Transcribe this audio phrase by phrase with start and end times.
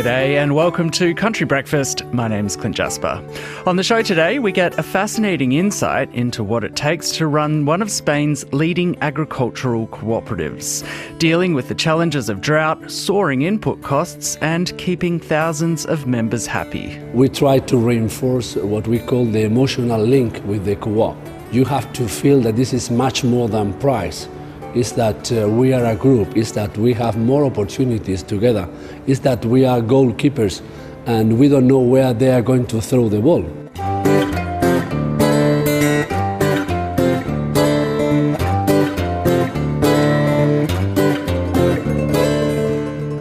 [0.00, 2.06] G'day and welcome to Country Breakfast.
[2.06, 3.22] My name's Clint Jasper.
[3.66, 7.66] On the show today, we get a fascinating insight into what it takes to run
[7.66, 10.88] one of Spain's leading agricultural cooperatives,
[11.18, 16.98] dealing with the challenges of drought, soaring input costs, and keeping thousands of members happy.
[17.12, 21.18] We try to reinforce what we call the emotional link with the co-op.
[21.52, 24.28] You have to feel that this is much more than price
[24.74, 28.68] is that uh, we are a group, is that we have more opportunities together,
[29.06, 30.62] is that we are goalkeepers
[31.06, 33.42] and we don't know where they are going to throw the ball.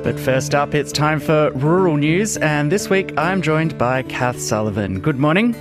[0.04, 4.40] But first up, it's time for rural news, and this week I'm joined by Kath
[4.40, 5.00] Sullivan.
[5.00, 5.56] Good morning.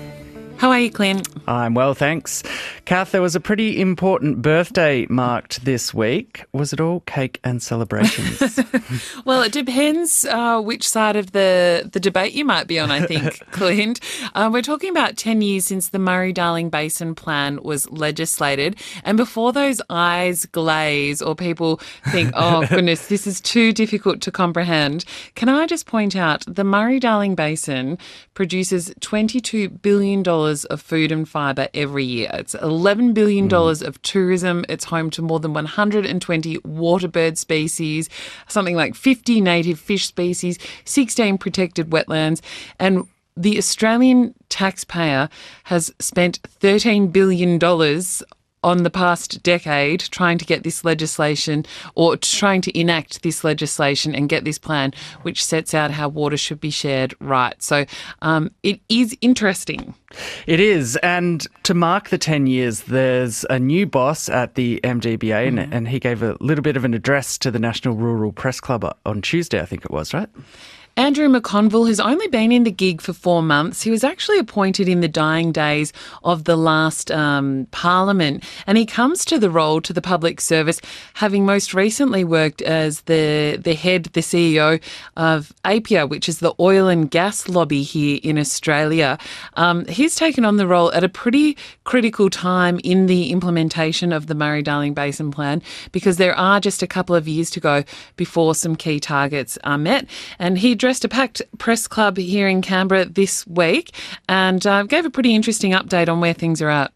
[0.58, 1.28] How are you, Clint?
[1.46, 2.42] I'm well, thanks.
[2.84, 6.44] Kath, there was a pretty important birthday marked this week.
[6.52, 8.58] Was it all cake and celebrations?
[9.24, 13.06] well, it depends uh, which side of the, the debate you might be on, I
[13.06, 14.00] think, Clint.
[14.34, 18.80] Uh, we're talking about 10 years since the Murray Darling Basin Plan was legislated.
[19.04, 21.76] And before those eyes glaze or people
[22.10, 25.04] think, oh, goodness, this is too difficult to comprehend,
[25.36, 27.96] can I just point out the Murray Darling Basin
[28.34, 32.30] produces $22 billion of food and fibre every year.
[32.34, 33.86] It's $11 billion mm.
[33.86, 34.64] of tourism.
[34.68, 38.08] It's home to more than 120 water bird species,
[38.48, 42.40] something like 50 native fish species, 16 protected wetlands,
[42.78, 45.28] and the Australian taxpayer
[45.64, 47.60] has spent $13 billion
[48.62, 51.64] on the past decade trying to get this legislation
[51.94, 54.92] or trying to enact this legislation and get this plan
[55.22, 57.60] which sets out how water should be shared right.
[57.62, 57.84] So
[58.22, 59.94] um, it is interesting.
[60.46, 60.96] It is.
[61.02, 65.58] And to mark the 10 years, there's a new boss at the MDBA, mm-hmm.
[65.58, 68.60] and, and he gave a little bit of an address to the National Rural Press
[68.60, 70.28] Club on Tuesday, I think it was, right?
[70.98, 73.82] Andrew McConville has only been in the gig for four months.
[73.82, 75.92] He was actually appointed in the dying days
[76.24, 80.80] of the last um, parliament, and he comes to the role to the public service,
[81.14, 84.82] having most recently worked as the the head, the CEO
[85.16, 89.18] of APPEA, which is the oil and gas lobby here in Australia.
[89.54, 94.26] Um, he's taken on the role at a pretty critical time in the implementation of
[94.26, 97.84] the Murray Darling Basin Plan because there are just a couple of years to go
[98.16, 100.04] before some key targets are met,
[100.40, 103.94] and he addressed a packed press club here in Canberra this week
[104.26, 106.90] and uh, gave a pretty interesting update on where things are at.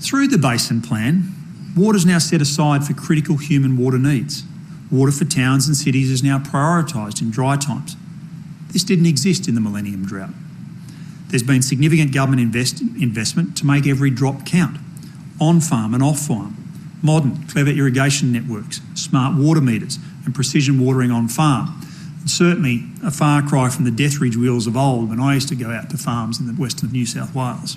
[0.00, 1.32] Through the Basin Plan,
[1.76, 4.42] water is now set aside for critical human water needs.
[4.90, 7.94] Water for towns and cities is now prioritised in dry times.
[8.72, 10.34] This didn't exist in the Millennium Drought.
[11.28, 14.78] There's been significant government invest- investment to make every drop count,
[15.40, 16.56] on farm and off farm,
[17.00, 21.85] modern, clever irrigation networks, smart water meters, and precision watering on farm
[22.26, 25.70] certainly a far cry from the Dethridge wheels of old when I used to go
[25.70, 27.76] out to farms in the western of New South Wales.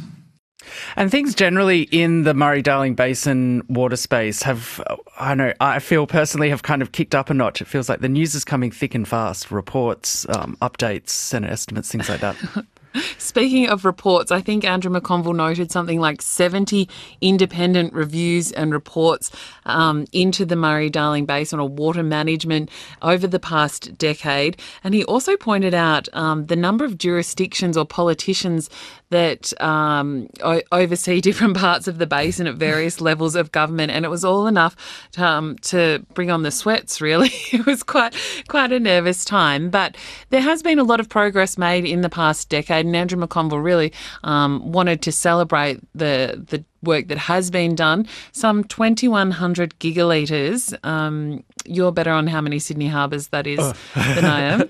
[0.95, 4.81] And things generally in the Murray Darling Basin water space have,
[5.19, 7.61] I know, I feel personally have kind of kicked up a notch.
[7.61, 11.91] It feels like the news is coming thick and fast reports, um, updates, and estimates,
[11.91, 12.35] things like that.
[13.17, 16.89] Speaking of reports, I think Andrew McConville noted something like 70
[17.21, 19.31] independent reviews and reports
[19.65, 22.69] um, into the Murray Darling Basin or water management
[23.01, 24.59] over the past decade.
[24.83, 28.69] And he also pointed out um, the number of jurisdictions or politicians
[29.09, 34.05] that um, o- oversee different parts of the basin at various levels of government, and
[34.05, 34.75] it was all enough
[35.13, 37.01] to, um, to bring on the sweats.
[37.01, 38.15] Really, it was quite
[38.47, 39.95] quite a nervous time, but
[40.29, 43.63] there has been a lot of progress made in the past decade, and Andrew McConville
[43.63, 43.93] really
[44.23, 48.07] um, wanted to celebrate the the work that has been done.
[48.31, 50.73] Some 2,100 gigalitres.
[50.85, 53.73] Um, you're better on how many Sydney harbours that is oh.
[53.95, 54.69] than I am.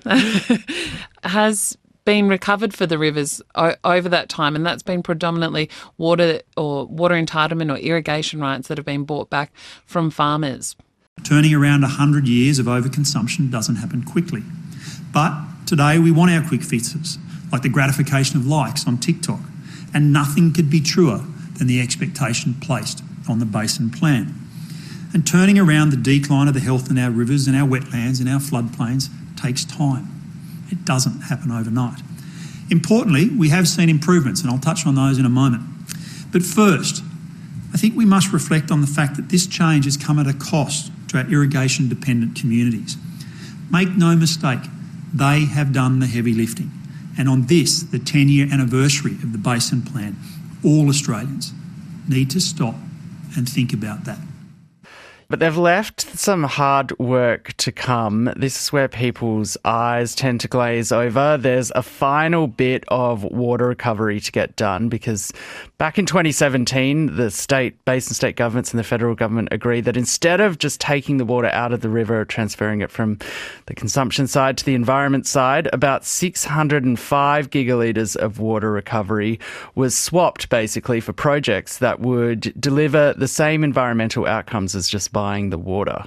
[1.24, 6.40] has been recovered for the rivers o- over that time, and that's been predominantly water
[6.56, 9.52] or water entitlement or irrigation rights that have been bought back
[9.86, 10.76] from farmers.
[11.22, 14.42] Turning around 100 years of overconsumption doesn't happen quickly.
[15.12, 15.34] But
[15.66, 17.18] today we want our quick fixes,
[17.52, 19.40] like the gratification of likes on TikTok.
[19.92, 21.24] And nothing could be truer
[21.58, 24.34] than the expectation placed on the basin plan.
[25.12, 28.28] And turning around the decline of the health in our rivers and our wetlands and
[28.28, 30.19] our floodplains takes time.
[30.70, 32.00] It doesn't happen overnight.
[32.70, 35.62] Importantly, we have seen improvements, and I'll touch on those in a moment.
[36.32, 37.02] But first,
[37.74, 40.32] I think we must reflect on the fact that this change has come at a
[40.32, 42.96] cost to our irrigation dependent communities.
[43.70, 44.60] Make no mistake,
[45.12, 46.70] they have done the heavy lifting.
[47.18, 50.16] And on this, the 10 year anniversary of the Basin Plan,
[50.64, 51.52] all Australians
[52.08, 52.74] need to stop
[53.36, 54.18] and think about that.
[55.30, 58.32] But they've left some hard work to come.
[58.36, 61.36] This is where people's eyes tend to glaze over.
[61.36, 65.32] There's a final bit of water recovery to get done because
[65.78, 70.40] back in 2017, the state, basin state governments and the federal government agreed that instead
[70.40, 73.16] of just taking the water out of the river, transferring it from
[73.66, 79.38] the consumption side to the environment side, about 605 gigalitres of water recovery
[79.76, 85.50] was swapped basically for projects that would deliver the same environmental outcomes as just buying
[85.50, 86.04] the water.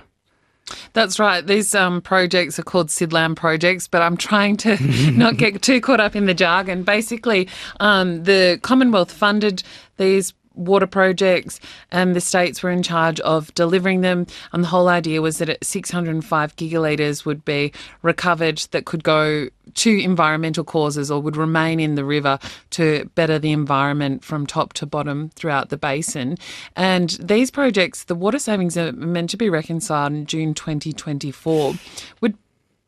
[0.93, 1.45] That's right.
[1.45, 4.75] These um, projects are called SDLAM projects, but I'm trying to
[5.11, 6.81] not get too caught up in the jargon.
[6.81, 7.47] Basically,
[7.79, 9.61] um, the Commonwealth funded
[9.97, 11.59] these water projects
[11.91, 14.27] and the states were in charge of delivering them.
[14.51, 17.71] And the whole idea was that 605 gigalitres would be
[18.01, 22.37] recovered that could go to environmental causes or would remain in the river
[22.71, 26.37] to better the environment from top to bottom throughout the basin.
[26.75, 31.73] And these projects the water savings are meant to be reconciled in June 2024
[32.21, 32.37] would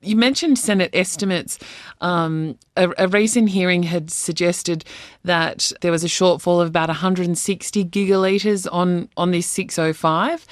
[0.06, 1.60] you mentioned Senate estimates.
[2.02, 4.86] Um, a, a, recent hearing had suggested
[5.24, 10.46] that there was a shortfall of about 160 gigalitres on, on this 605.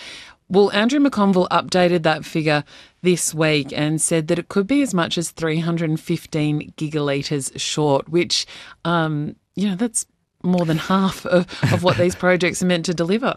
[0.49, 2.63] Well, Andrew McConville updated that figure
[3.01, 8.45] this week and said that it could be as much as 315 gigalitres short, which,
[8.85, 10.05] um, you know, that's
[10.43, 13.35] more than half of, of what these projects are meant to deliver.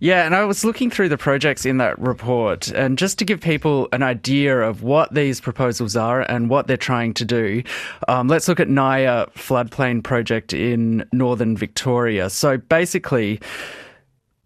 [0.00, 3.40] Yeah, and I was looking through the projects in that report, and just to give
[3.40, 7.62] people an idea of what these proposals are and what they're trying to do,
[8.08, 12.30] um, let's look at Nyah floodplain project in northern Victoria.
[12.30, 13.40] So basically,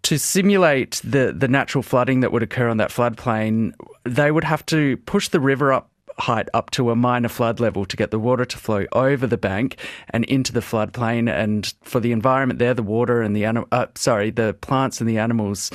[0.03, 3.73] to simulate the, the natural flooding that would occur on that floodplain,
[4.05, 7.85] they would have to push the river up height up to a minor flood level
[7.85, 9.77] to get the water to flow over the bank
[10.11, 11.31] and into the floodplain.
[11.31, 15.09] And for the environment there, the water and the anim- uh, sorry, the plants and
[15.09, 15.71] the animals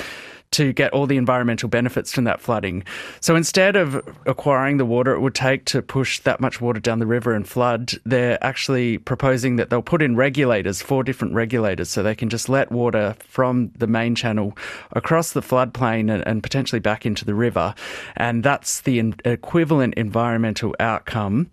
[0.52, 2.84] to get all the environmental benefits from that flooding.
[3.20, 3.96] So instead of
[4.26, 7.48] acquiring the water it would take to push that much water down the river and
[7.48, 12.30] flood, they're actually proposing that they'll put in regulators, four different regulators, so they can
[12.30, 14.58] just let water from the main channel
[14.94, 17.76] across the floodplain and, and potentially back into the river.
[18.16, 21.52] And that's the in- equivalent environmental outcome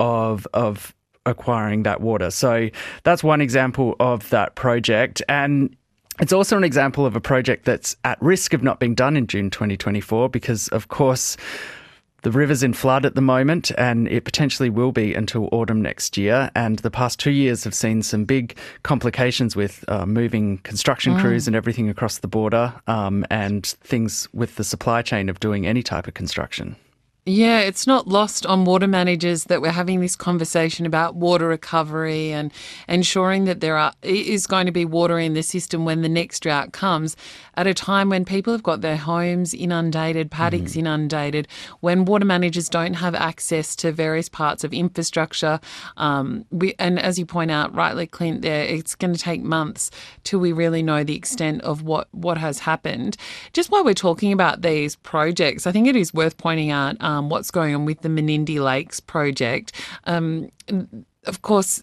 [0.00, 0.94] of of
[1.26, 2.30] acquiring that water.
[2.30, 2.68] So
[3.02, 5.22] that's one example of that project.
[5.28, 5.74] And
[6.20, 9.26] it's also an example of a project that's at risk of not being done in
[9.26, 11.36] June 2024 because, of course,
[12.22, 16.16] the river's in flood at the moment and it potentially will be until autumn next
[16.16, 16.50] year.
[16.54, 21.20] And the past two years have seen some big complications with uh, moving construction mm.
[21.20, 25.66] crews and everything across the border um, and things with the supply chain of doing
[25.66, 26.76] any type of construction.
[27.26, 32.32] Yeah, it's not lost on water managers that we're having this conversation about water recovery
[32.32, 32.52] and
[32.86, 36.40] ensuring that there are is going to be water in the system when the next
[36.40, 37.16] drought comes
[37.54, 40.80] at a time when people have got their homes inundated, paddocks mm.
[40.80, 41.48] inundated,
[41.80, 45.60] when water managers don't have access to various parts of infrastructure.
[45.96, 49.90] Um, we, and as you point out rightly, Clint, there it's going to take months
[50.24, 53.16] till we really know the extent of what what has happened.
[53.54, 57.00] Just while we're talking about these projects, I think it is worth pointing out.
[57.00, 59.72] Um, um, what's going on with the Menindee Lakes project.
[60.04, 60.50] Um,
[61.26, 61.82] of course,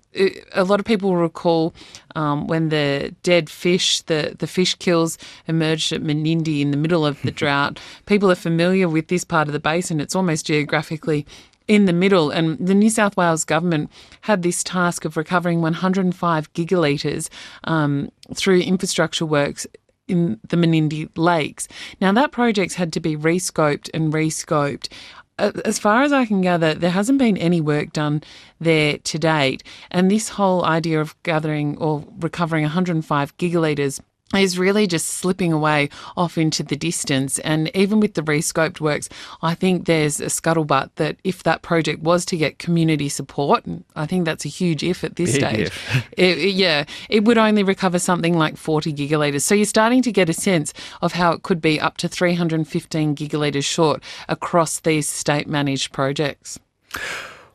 [0.54, 1.74] a lot of people recall
[2.16, 5.18] um, when the dead fish, the, the fish kills
[5.48, 7.80] emerged at Menindee in the middle of the drought.
[8.06, 10.00] People are familiar with this part of the basin.
[10.00, 11.26] It's almost geographically
[11.68, 12.30] in the middle.
[12.30, 13.90] And the New South Wales government
[14.22, 17.30] had this task of recovering 105 gigalitres
[17.64, 19.66] um, through infrastructure works
[20.08, 21.68] in the Menindee Lakes.
[22.02, 24.90] Now, that project's had to be rescoped and rescoped
[25.38, 28.24] as far as I can gather, there hasn't been any work done
[28.60, 29.64] there to date.
[29.90, 34.00] And this whole idea of gathering or recovering 105 gigalitres
[34.40, 37.40] is really just slipping away off into the distance.
[37.40, 39.10] And even with the rescoped works,
[39.42, 43.64] I think there's a scuttlebutt that if that project was to get community support,
[43.96, 45.72] I think that's a huge if at this Big stage,
[46.14, 49.42] it, it, yeah, it would only recover something like 40 gigalitres.
[49.42, 53.16] So you're starting to get a sense of how it could be up to 315
[53.16, 56.60] gigalitres short across these state managed projects.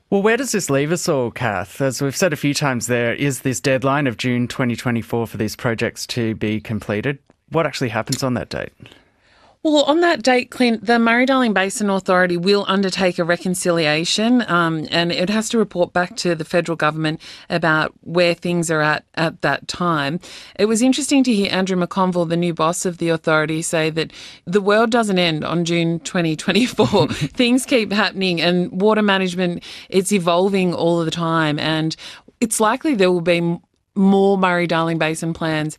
[0.08, 1.80] Well, where does this leave us all, Kath?
[1.80, 5.56] As we've said a few times, there is this deadline of June 2024 for these
[5.56, 7.18] projects to be completed.
[7.48, 8.72] What actually happens on that date?
[9.66, 14.86] Well, on that date, Clint, the Murray Darling Basin Authority will undertake a reconciliation um,
[14.92, 17.20] and it has to report back to the federal government
[17.50, 20.20] about where things are at at that time.
[20.56, 24.12] It was interesting to hear Andrew McConville, the new boss of the authority, say that
[24.44, 27.08] the world doesn't end on June 2024.
[27.12, 31.58] things keep happening and water management, it's evolving all of the time.
[31.58, 31.96] And
[32.40, 33.58] it's likely there will be
[33.96, 35.76] more Murray Darling Basin plans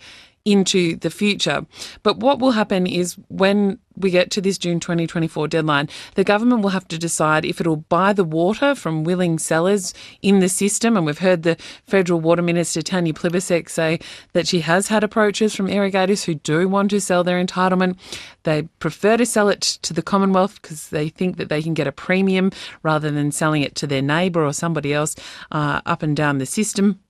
[0.48, 1.66] into the future.
[2.04, 6.62] But what will happen is when we get to this June 2024 deadline, the government
[6.62, 10.96] will have to decide if it'll buy the water from willing sellers in the system.
[10.96, 14.00] And we've heard the Federal Water Minister Tanya Plibersek say
[14.32, 17.98] that she has had approaches from irrigators who do want to sell their entitlement.
[18.44, 21.88] They prefer to sell it to the Commonwealth because they think that they can get
[21.88, 22.52] a premium
[22.84, 25.14] rather than selling it to their neighbour or somebody else
[25.52, 27.02] uh, up and down the system.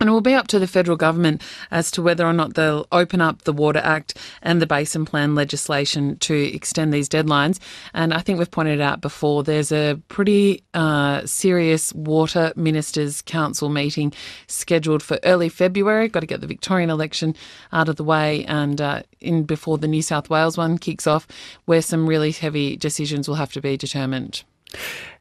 [0.00, 2.86] And it will be up to the federal government as to whether or not they'll
[2.92, 7.58] open up the Water Act and the Basin Plan legislation to extend these deadlines.
[7.94, 13.68] And I think we've pointed out before there's a pretty uh, serious Water Ministers' Council
[13.68, 14.12] meeting
[14.46, 16.08] scheduled for early February.
[16.08, 17.34] Got to get the Victorian election
[17.72, 21.26] out of the way and uh, in before the New South Wales one kicks off,
[21.64, 24.44] where some really heavy decisions will have to be determined.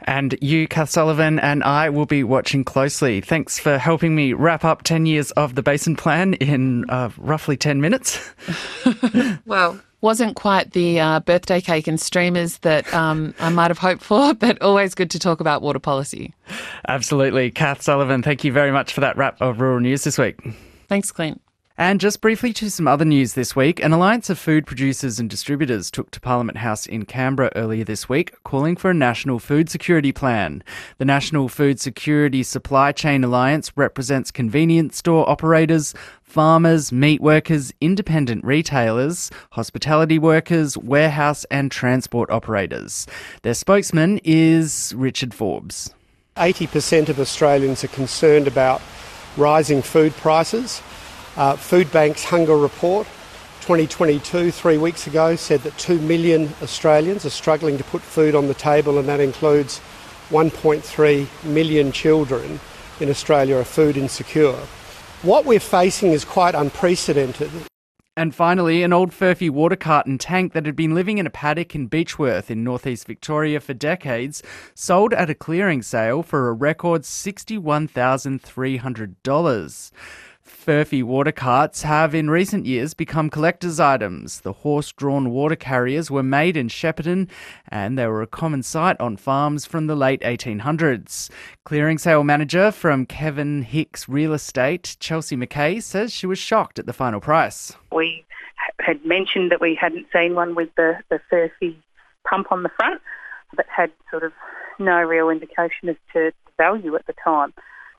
[0.01, 3.20] And you, Kath Sullivan, and I will be watching closely.
[3.20, 7.58] Thanks for helping me wrap up 10 years of the Basin Plan in uh, roughly
[7.58, 8.20] 10 minutes.
[9.46, 14.04] well, wasn't quite the uh, birthday cake and streamers that um, I might have hoped
[14.04, 16.34] for, but always good to talk about water policy.
[16.88, 17.51] Absolutely.
[17.51, 20.39] Kath Sullivan, thank you very much for that wrap of Rural News this week.
[20.88, 21.42] Thanks, Clint.
[21.79, 25.29] And just briefly to some other news this week, an alliance of food producers and
[25.29, 29.69] distributors took to Parliament House in Canberra earlier this week, calling for a national food
[29.69, 30.63] security plan.
[30.98, 35.93] The National Food Security Supply Chain Alliance represents convenience store operators,
[36.24, 43.05] farmers, meat workers, independent retailers, hospitality workers, warehouse and transport operators.
[43.43, 45.93] Their spokesman is Richard Forbes.
[46.38, 48.81] 80% of Australians are concerned about
[49.38, 50.81] rising food prices.
[51.38, 53.06] Uh, Food Bank's Hunger Report
[53.62, 58.48] 2022, three weeks ago, said that 2 million Australians are struggling to put food on
[58.48, 59.79] the table, and that includes
[60.29, 62.60] 1.3 million children
[63.00, 64.58] in Australia are food insecure.
[65.22, 67.51] What we're facing is quite unprecedented.
[68.15, 71.75] And finally, an old Furphy water carton tank that had been living in a paddock
[71.75, 74.41] in Beechworth in northeast Victoria for decades
[74.74, 79.91] sold at a clearing sale for a record $61,300.
[80.67, 84.41] Furphy water carts have in recent years become collector's items.
[84.41, 87.29] The horse drawn water carriers were made in Shepparton
[87.69, 91.29] and they were a common sight on farms from the late 1800s.
[91.63, 96.86] Clearing sale manager from Kevin Hicks Real Estate, Chelsea McKay, says she was shocked at
[96.86, 97.71] the final price.
[97.89, 98.25] We
[98.79, 101.77] had mentioned that we hadn't seen one with the, the Furphy
[102.29, 103.01] pump on the front,
[103.55, 104.33] but had sort of
[104.79, 107.53] no real indication as to value at the time.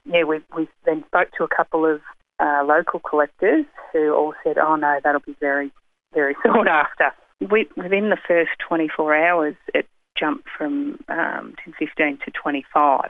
[0.04, 2.02] Yeah, we, we then spoke to a couple of
[2.40, 5.72] uh, local collectors who all said, oh no, that'll be very,
[6.14, 7.12] very sought after.
[7.40, 9.86] We, within the first 24 hours, it
[10.18, 13.02] jumped from um, 1015 to 25.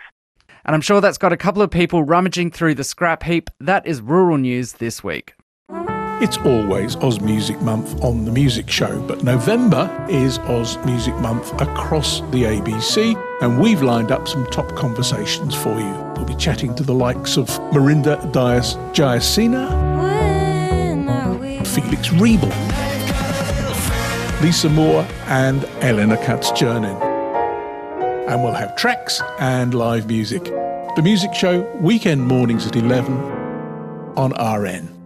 [0.64, 3.48] And I'm sure that's got a couple of people rummaging through the scrap heap.
[3.60, 5.34] That is rural news this week.
[6.20, 11.52] It's always Oz Music Month on The Music Show, but November is Oz Music Month
[11.60, 16.12] across the ABC, and we've lined up some top conversations for you.
[16.16, 19.68] We'll be chatting to the likes of Mirinda Dias Jayasena,
[21.64, 22.50] Felix Riebl,
[24.42, 27.00] Lisa Moore, and Elena Kats-Chernin.
[28.26, 30.42] And we'll have tracks and live music.
[30.96, 33.14] The Music Show, weekend mornings at 11
[34.16, 34.97] on RN.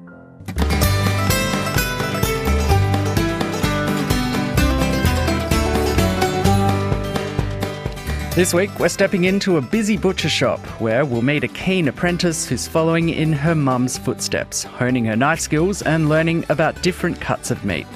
[8.34, 12.46] This week, we're stepping into a busy butcher shop where we'll meet a keen apprentice
[12.48, 17.50] who's following in her mum's footsteps, honing her knife skills and learning about different cuts
[17.50, 17.86] of meat.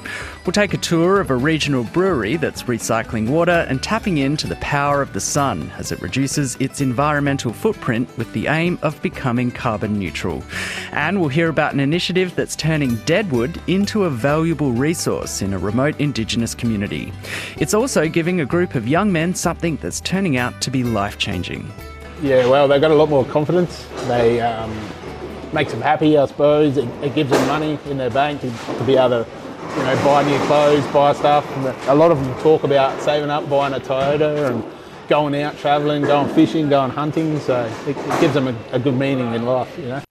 [0.47, 4.55] We'll take a tour of a regional brewery that's recycling water and tapping into the
[4.55, 9.51] power of the sun as it reduces its environmental footprint with the aim of becoming
[9.51, 10.41] carbon neutral.
[10.93, 15.59] And we'll hear about an initiative that's turning deadwood into a valuable resource in a
[15.59, 17.11] remote Indigenous community.
[17.57, 21.17] It's also giving a group of young men something that's turning out to be life
[21.17, 21.69] changing.
[22.21, 23.85] Yeah, well, they've got a lot more confidence.
[24.07, 24.73] They um,
[25.51, 26.77] makes them happy, I suppose.
[26.77, 29.27] It, it, gives them money in their bank to, to be able to
[29.75, 31.45] you know, buy new clothes, buy stuff.
[31.87, 34.63] A lot of them talk about saving up, buying a Toyota and
[35.07, 37.39] going out travelling, going fishing, going hunting.
[37.39, 40.06] So it, it gives them a, a, good meaning in life, you know.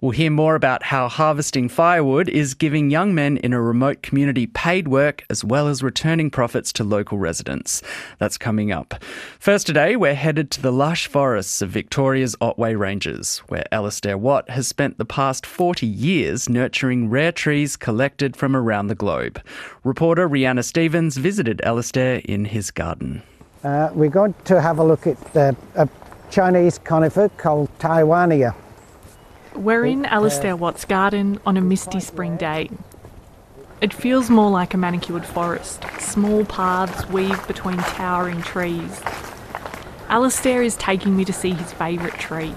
[0.00, 4.46] We'll hear more about how harvesting firewood is giving young men in a remote community
[4.46, 7.82] paid work as well as returning profits to local residents.
[8.18, 8.94] That's coming up.
[9.40, 14.48] First today, we're headed to the lush forests of Victoria's Otway Ranges, where Alastair Watt
[14.50, 19.42] has spent the past 40 years nurturing rare trees collected from around the globe.
[19.82, 23.22] Reporter Rhiannon Stevens visited Alastair in his garden.
[23.64, 25.88] Uh, we're going to have a look at uh, a
[26.30, 28.54] Chinese conifer called Taiwania.
[29.58, 32.70] We're in uh, Alastair Watt's garden on a misty spring day.
[33.80, 35.82] It feels more like a manicured forest.
[35.98, 39.00] Small paths weave between towering trees.
[40.08, 42.54] Alastair is taking me to see his favourite tree.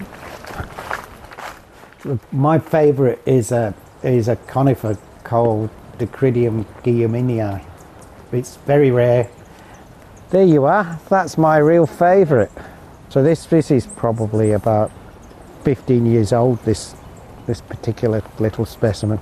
[2.30, 7.64] My favourite is a is a conifer called Dacrydium guillauminii.
[8.30, 9.28] It's very rare.
[10.30, 11.00] There you are.
[11.08, 12.50] That's my real favourite.
[13.08, 14.92] So this this is probably about
[15.62, 16.62] 15 years old.
[16.64, 16.94] This
[17.46, 19.18] this particular little specimen.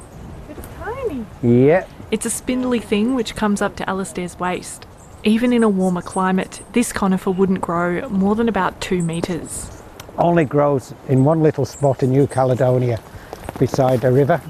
[0.49, 1.25] It's tiny.
[1.43, 1.87] Yeah.
[2.11, 4.87] It's a spindly thing which comes up to Alastair's waist.
[5.23, 9.83] Even in a warmer climate, this conifer wouldn't grow more than about two metres.
[10.19, 13.01] Only grows in one little spot in New Caledonia
[13.59, 14.41] beside a river.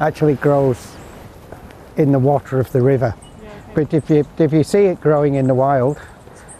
[0.00, 0.92] Actually grows
[1.96, 3.14] in the water of the river.
[3.74, 6.00] But if you if you see it growing in the wild,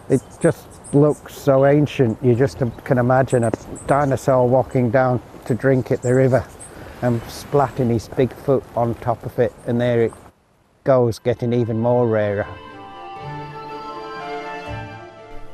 [0.09, 2.23] it just looks so ancient.
[2.23, 3.53] You just can imagine a
[3.87, 6.45] dinosaur walking down to drink at the river
[7.03, 10.13] and splatting his big foot on top of it, and there it
[10.85, 12.47] goes, getting even more rarer.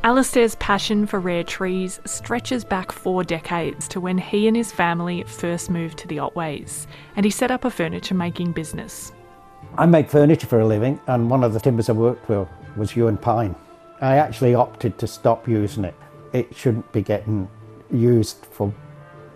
[0.03, 5.23] Alastair's passion for rare trees stretches back four decades to when he and his family
[5.25, 9.13] first moved to the Otways, and he set up a furniture making business.
[9.77, 12.91] I make furniture for a living, and one of the timbers I worked with was
[12.93, 13.55] Huon pine.
[14.00, 15.95] I actually opted to stop using it.
[16.33, 17.49] It shouldn't be getting
[17.90, 18.73] used for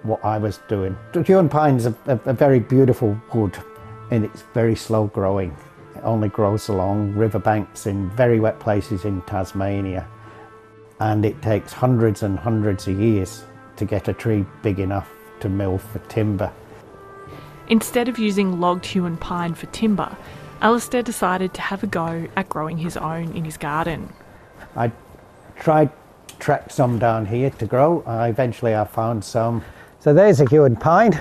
[0.03, 0.97] what I was doing.
[1.13, 3.57] Huon pine is a, a, a very beautiful wood,
[4.11, 5.57] and it's very slow growing.
[5.97, 10.09] It only grows along riverbanks in very wet places in Tasmania
[11.01, 13.45] and it takes hundreds and hundreds of years
[13.77, 16.53] to get a tree big enough to mill for timber.
[17.69, 20.17] Instead of using logged Huon pine for timber,
[20.61, 24.13] Alastair decided to have a go at growing his own in his garden.
[24.77, 24.93] I
[25.57, 25.91] tried
[26.39, 28.03] track some down here to grow.
[28.07, 29.65] Uh, eventually I found some.
[30.01, 31.21] So there's a Huon pine.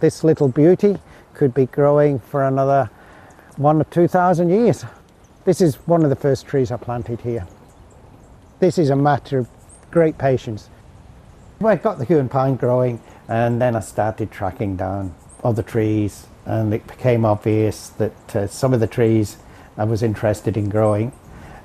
[0.00, 0.98] This little beauty
[1.32, 2.90] could be growing for another
[3.56, 4.84] one or two thousand years.
[5.44, 7.46] This is one of the first trees I planted here.
[8.58, 9.48] This is a matter of
[9.90, 10.68] great patience.
[11.64, 16.74] I got the Huon pine growing and then I started tracking down other trees and
[16.74, 19.38] it became obvious that uh, some of the trees
[19.78, 21.12] I was interested in growing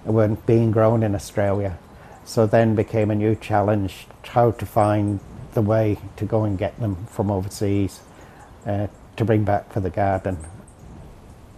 [0.06, 1.78] weren't being grown in Australia.
[2.26, 5.20] So then became a new challenge how to find
[5.54, 8.02] the way to go and get them from overseas
[8.66, 10.38] uh, to bring back for the garden.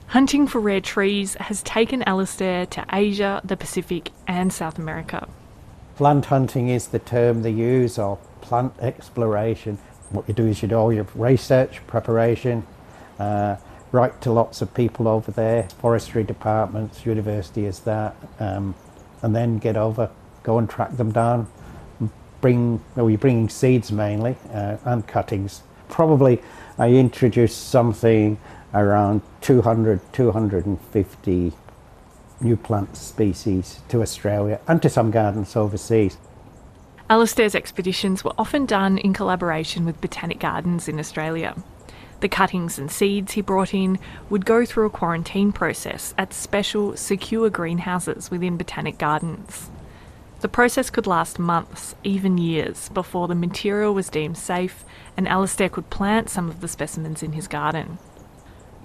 [0.07, 5.27] Hunting for rare trees has taken Alastair to Asia, the Pacific, and South America.
[5.95, 9.77] Plant hunting is the term they use, or plant exploration.
[10.09, 12.65] What you do is you do all your research, preparation,
[13.19, 13.55] uh,
[13.91, 18.73] write to lots of people over there, forestry departments, university is that, um,
[19.21, 20.09] and then get over,
[20.43, 21.47] go and track them down,
[22.39, 25.61] bring, well, you're bringing seeds mainly, uh, and cuttings.
[25.89, 26.41] Probably
[26.77, 28.37] I introduced something
[28.73, 31.51] around 200, 250
[32.39, 36.17] new plant species to Australia and to some gardens overseas.
[37.09, 41.53] Alastair's expeditions were often done in collaboration with botanic gardens in Australia.
[42.21, 43.97] The cuttings and seeds he brought in
[44.29, 49.71] would go through a quarantine process at special, secure greenhouses within botanic gardens.
[50.41, 54.85] The process could last months, even years, before the material was deemed safe
[55.17, 57.97] and Alastair could plant some of the specimens in his garden.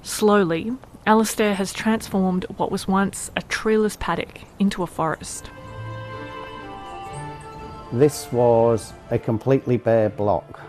[0.02, 0.72] Slowly,
[1.06, 5.50] Alastair has transformed what was once a treeless paddock into a forest.
[7.92, 10.60] This was a completely bare block,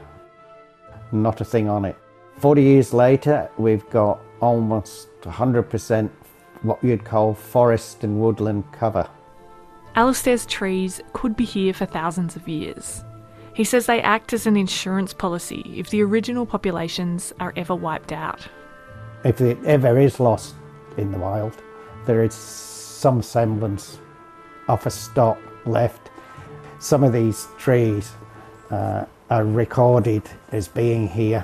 [1.13, 1.95] not a thing on it.
[2.39, 6.09] 40 years later, we've got almost 100%
[6.61, 9.09] what you'd call forest and woodland cover.
[9.95, 13.03] Alastair's trees could be here for thousands of years.
[13.53, 18.11] He says they act as an insurance policy if the original populations are ever wiped
[18.11, 18.47] out.
[19.23, 20.53] If it ever is lost
[20.97, 21.53] in the wild,
[22.05, 23.97] there is some semblance
[24.67, 26.11] of a stock left.
[26.77, 28.11] Some of these trees
[28.69, 30.21] uh, are recorded
[30.51, 31.43] as being here.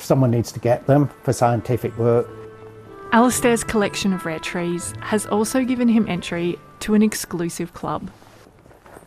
[0.00, 2.28] Someone needs to get them for scientific work.
[3.12, 8.10] Alastair's collection of rare trees has also given him entry to an exclusive club.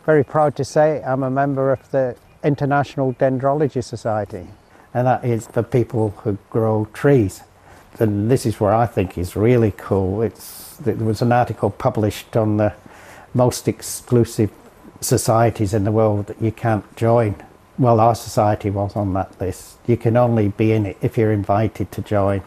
[0.06, 4.47] Very proud to say I'm a member of the International Dendrology Society.
[4.93, 7.41] and that is for people who grow trees.
[7.99, 10.21] And this is where I think is really cool.
[10.21, 12.73] It's there was an article published on the
[13.34, 14.51] most exclusive
[14.99, 17.36] societies in the world that you can't join.
[17.79, 19.79] Well, our society was on that list.
[19.88, 22.43] You can only be in it if you're invited to join.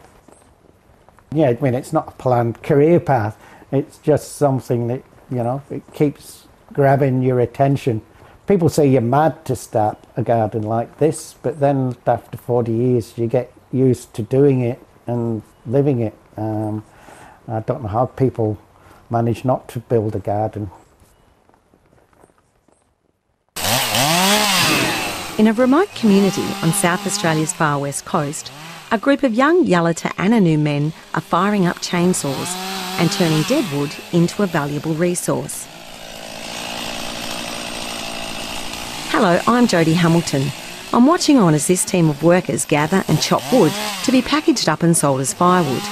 [1.33, 3.37] Yeah, I mean, it's not a planned career path.
[3.71, 8.01] It's just something that, you know, it keeps grabbing your attention.
[8.47, 13.17] People say you're mad to start a garden like this, but then after 40 years,
[13.17, 16.15] you get used to doing it and living it.
[16.37, 16.85] Um,
[17.49, 18.57] I don't know how people
[19.09, 20.71] manage not to build a garden.
[25.37, 28.51] In a remote community on South Australia's far west coast,
[28.91, 32.47] a group of young Yalata Anangu men are firing up chainsaws
[32.99, 35.67] and turning dead wood into a valuable resource.
[39.11, 40.47] Hello, I'm Jodie Hamilton.
[40.91, 43.73] I'm watching on as this team of workers gather and chop wood
[44.05, 45.83] to be packaged up and sold as firewood.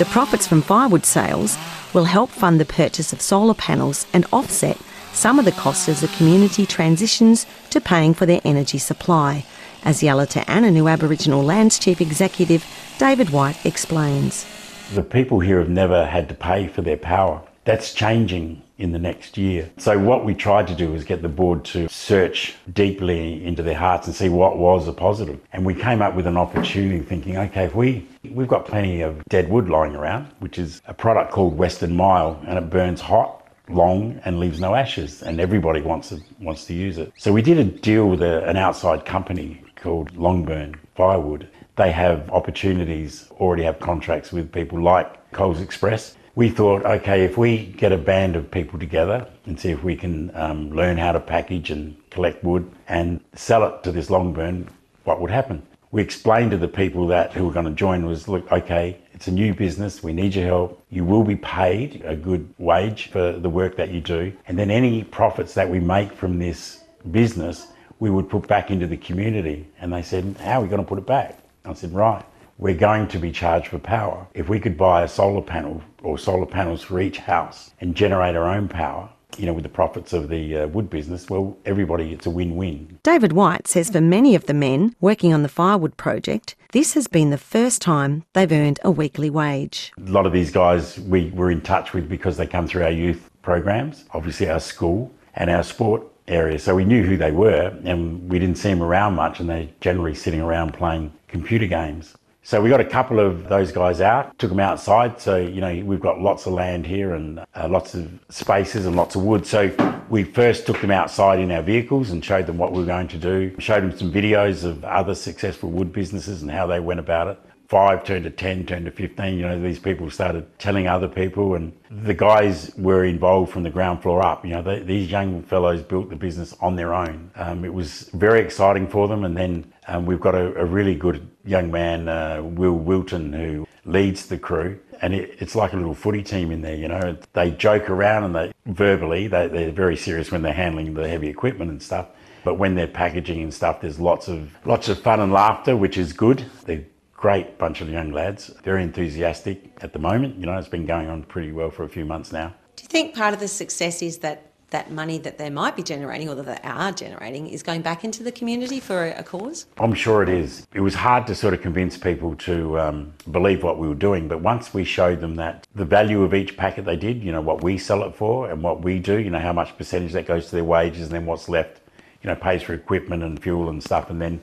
[0.00, 1.56] The profits from firewood sales
[1.94, 4.78] will help fund the purchase of solar panels and offset
[5.20, 9.44] some of the costs as the community transitions to paying for their energy supply,
[9.84, 12.64] as Yalata Anangu Aboriginal Lands Chief Executive
[12.96, 14.46] David White explains.
[14.94, 17.42] The people here have never had to pay for their power.
[17.66, 19.70] That's changing in the next year.
[19.76, 23.76] So what we tried to do was get the board to search deeply into their
[23.76, 25.38] hearts and see what was a positive.
[25.52, 29.22] And we came up with an opportunity thinking, okay, if we we've got plenty of
[29.26, 33.39] dead wood lying around, which is a product called Western Myall and it burns hot
[33.72, 37.12] long and leaves no ashes, and everybody wants it, wants to use it.
[37.16, 41.48] So we did a deal with a, an outside company called Longburn Firewood.
[41.76, 46.16] They have opportunities, already have contracts with people like Coles Express.
[46.34, 49.96] We thought, okay, if we get a band of people together and see if we
[49.96, 54.68] can um, learn how to package and collect wood and sell it to this Longburn,
[55.04, 55.62] what would happen?
[55.90, 59.28] We explained to the people that who were going to join was, look, okay, it's
[59.28, 60.02] a new business.
[60.02, 60.82] We need your help.
[60.88, 64.32] You will be paid a good wage for the work that you do.
[64.46, 67.66] And then any profits that we make from this business,
[67.98, 69.68] we would put back into the community.
[69.78, 71.38] And they said, How are we going to put it back?
[71.66, 72.24] I said, Right,
[72.56, 74.26] we're going to be charged for power.
[74.32, 78.36] If we could buy a solar panel or solar panels for each house and generate
[78.36, 82.14] our own power, you know, with the profits of the uh, wood business, well, everybody,
[82.14, 82.98] it's a win win.
[83.02, 87.08] David White says for many of the men working on the firewood project, this has
[87.08, 89.92] been the first time they've earned a weekly wage.
[89.98, 92.90] A lot of these guys we were in touch with because they come through our
[92.90, 96.58] youth programs, obviously our school and our sport area.
[96.58, 99.68] So we knew who they were and we didn't see them around much and they're
[99.80, 102.14] generally sitting around playing computer games.
[102.42, 105.20] So we got a couple of those guys out, took them outside.
[105.20, 108.96] So, you know, we've got lots of land here and uh, lots of spaces and
[108.96, 109.46] lots of wood.
[109.46, 109.70] So
[110.08, 113.08] we first took them outside in our vehicles and showed them what we were going
[113.08, 116.98] to do, showed them some videos of other successful wood businesses and how they went
[116.98, 117.38] about it.
[117.68, 119.34] Five turned to 10, turned to 15.
[119.36, 123.70] You know, these people started telling other people, and the guys were involved from the
[123.70, 124.44] ground floor up.
[124.44, 127.30] You know, they, these young fellows built the business on their own.
[127.36, 130.94] Um, it was very exciting for them, and then um, we've got a, a, really
[130.94, 134.78] good young man, uh, Will Wilton, who leads the crew.
[135.02, 137.16] And it, it's like a little footy team in there, you know.
[137.32, 141.28] They joke around and they verbally, they, they're very serious when they're handling the heavy
[141.28, 142.06] equipment and stuff.
[142.44, 145.98] But when they're packaging and stuff, there's lots of lots of fun and laughter, which
[145.98, 146.44] is good.
[146.64, 150.36] They're great bunch of young lads, very enthusiastic at the moment.
[150.36, 152.54] You know, it's been going on pretty well for a few months now.
[152.76, 155.82] Do you think part of the success is that that money that they might be
[155.82, 159.66] generating or that they are generating is going back into the community for a, cause?
[159.78, 160.66] I'm sure it is.
[160.74, 164.28] It was hard to sort of convince people to um, believe what we were doing,
[164.28, 167.40] but once we showed them that the value of each packet they did, you know,
[167.40, 170.26] what we sell it for and what we do, you know, how much percentage that
[170.26, 171.80] goes to their wages and then what's left,
[172.22, 174.40] you know, pays for equipment and fuel and stuff, and then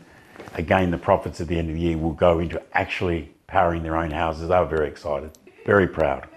[0.53, 3.95] again, the profits at the end of the year will go into actually powering their
[3.95, 4.49] own houses.
[4.49, 5.31] They were very excited,
[5.65, 6.27] very proud.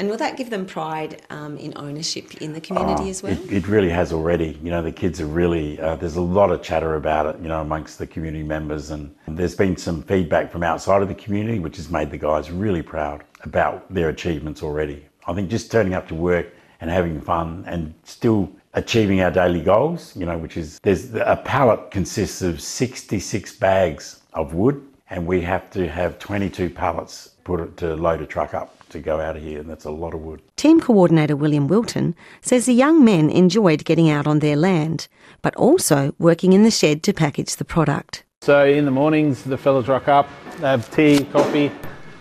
[0.00, 3.32] And will that give them pride um, in ownership in the community oh, as well?
[3.32, 4.58] It, it, really has already.
[4.62, 7.48] You know, the kids are really, uh, there's a lot of chatter about it, you
[7.48, 8.92] know, amongst the community members.
[8.92, 12.50] And there's been some feedback from outside of the community, which has made the guys
[12.50, 15.04] really proud about their achievements already.
[15.26, 16.46] I think just turning up to work
[16.80, 21.38] and having fun and still achieving our daily goals, you know, which is there's a
[21.44, 27.76] pallet consists of 66 bags of wood and we have to have 22 pallets put
[27.78, 30.20] to load a truck up to go out of here, and that's a lot of
[30.20, 30.40] wood.
[30.56, 35.08] Team coordinator William Wilton says the young men enjoyed getting out on their land,
[35.42, 38.24] but also working in the shed to package the product.
[38.42, 41.70] So in the mornings, the fellas rock up, they have tea, coffee.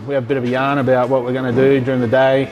[0.08, 2.08] We have a bit of a yarn about what we're going to do during the
[2.08, 2.52] day.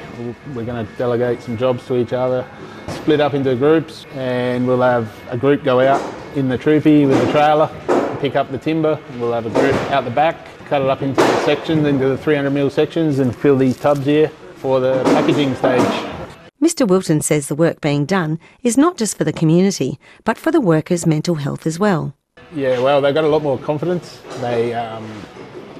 [0.54, 2.45] We're going to delegate some jobs to each other,
[2.89, 6.02] split up into groups, and we'll have a group go out
[6.36, 9.00] in the troopy with a trailer, and pick up the timber.
[9.18, 12.18] We'll have a group out the back, cut it up into the sections, into the
[12.18, 16.08] 300 mil sections, and fill these tubs here for the packaging stage.
[16.62, 16.88] Mr.
[16.88, 20.60] Wilton says the work being done is not just for the community, but for the
[20.60, 22.16] workers' mental health as well.
[22.54, 24.22] Yeah, well, they've got a lot more confidence.
[24.42, 25.08] They um,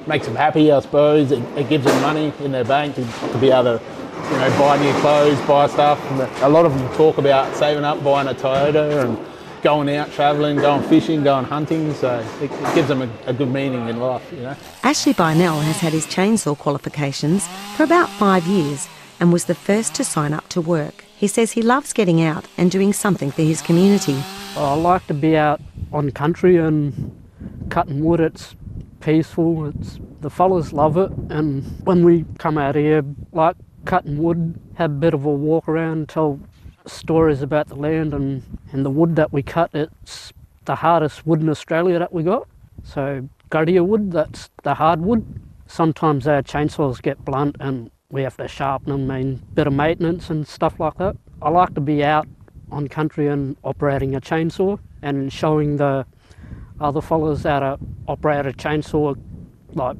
[0.06, 1.32] makes them happy, I suppose.
[1.32, 3.84] It, it, gives them money in their bank to, to be able to,
[4.30, 6.00] you know, buy new clothes, buy stuff.
[6.42, 9.18] A lot of them talk about saving up, buying a Toyota, and
[9.62, 11.92] going out travelling, going fishing, going hunting.
[11.94, 14.56] So it, it gives them a, a, good meaning in life, you know.
[14.82, 18.88] Ashley Bynell has had his chainsaw qualifications for about five years
[19.20, 21.04] and was the first to sign up to work.
[21.16, 24.22] He says he loves getting out and doing something for his community.
[24.56, 25.60] I like to be out
[25.92, 27.14] on country and
[27.70, 28.20] cutting wood.
[28.20, 28.54] It's
[29.00, 29.66] peaceful.
[29.66, 34.90] It's the fellas love it, and when we come out here, like cutting wood, have
[34.90, 36.40] a bit of a walk around, tell
[36.88, 39.70] stories about the land and, and the wood that we cut.
[39.74, 40.32] It's
[40.64, 42.48] the hardest wood in Australia that we got.
[42.84, 45.24] So Guardia wood, that's the hard wood.
[45.66, 50.30] Sometimes our chainsaws get blunt and we have to sharpen them, mean bit of maintenance
[50.30, 51.16] and stuff like that.
[51.42, 52.26] I like to be out
[52.70, 56.06] on country and operating a chainsaw and showing the
[56.80, 59.18] other fellas how to operate a chainsaw.
[59.74, 59.96] Like,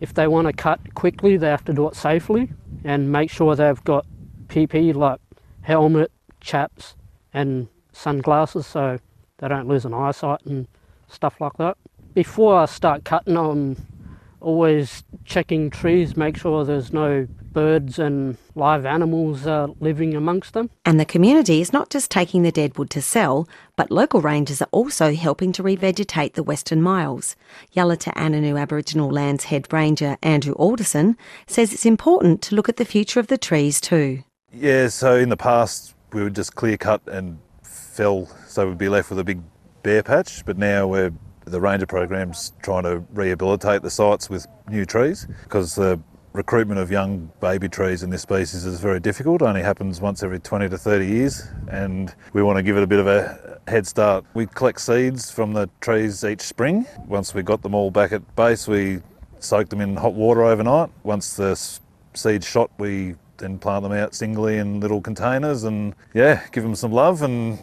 [0.00, 2.50] if they want to cut quickly, they have to do it safely
[2.84, 4.04] and make sure they've got
[4.48, 5.20] PP like
[5.62, 6.94] helmet, chaps,
[7.32, 8.98] and sunglasses so
[9.38, 10.66] they don't lose an eyesight and
[11.08, 11.76] stuff like that.
[12.14, 13.76] Before I start cutting, I'm
[14.40, 20.70] always checking trees, make sure there's no birds and live animals uh, living amongst them.
[20.84, 24.60] And the community is not just taking the dead wood to sell, but local rangers
[24.62, 27.34] are also helping to revegetate the Western Myalls.
[27.76, 32.84] Yalata Anangu Aboriginal Lands Head Ranger Andrew Alderson says it's important to look at the
[32.84, 34.22] future of the trees too.
[34.54, 38.90] Yeah, so in the past we would just clear cut and fell, so we'd be
[38.90, 39.40] left with a big
[39.82, 41.10] bare patch, but now we're
[41.46, 45.98] the ranger program's trying to rehabilitate the sites with new trees because the
[46.34, 49.40] recruitment of young baby trees in this species is very difficult.
[49.40, 52.82] It only happens once every 20 to 30 years, and we want to give it
[52.82, 54.24] a bit of a head start.
[54.34, 56.86] We collect seeds from the trees each spring.
[57.06, 59.00] Once we got them all back at base, we
[59.40, 60.90] soak them in hot water overnight.
[61.04, 61.56] Once the
[62.14, 66.74] seeds shot, we then plant them out singly in little containers and yeah, give them
[66.74, 67.58] some love and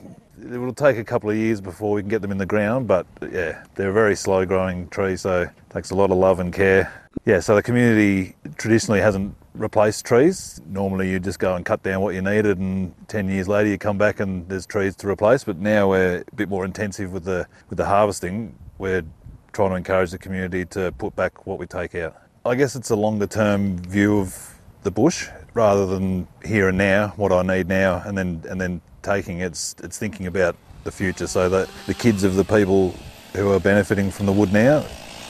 [0.51, 2.87] it will take a couple of years before we can get them in the ground,
[2.87, 6.39] but yeah, they're a very slow growing tree, so it takes a lot of love
[6.39, 6.93] and care.
[7.25, 10.61] Yeah, so the community traditionally hasn't replaced trees.
[10.67, 13.77] Normally you just go and cut down what you needed and 10 years later you
[13.77, 17.23] come back and there's trees to replace, but now we're a bit more intensive with
[17.23, 18.55] the with the harvesting.
[18.77, 19.03] We're
[19.51, 22.15] trying to encourage the community to put back what we take out.
[22.45, 27.09] I guess it's a longer term view of the bush rather than here and now,
[27.17, 29.39] what I need now and then and then taking.
[29.39, 32.95] It's it's thinking about the future, so that the kids of the people
[33.35, 34.85] who are benefiting from the wood now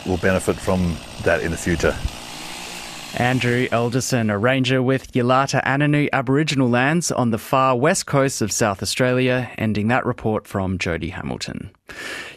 [0.05, 1.95] will benefit from that in the future.
[3.15, 8.51] Andrew Alderson, a ranger with Yalata Anangu Aboriginal lands on the far west coast of
[8.51, 11.71] South Australia, ending that report from Jodie Hamilton.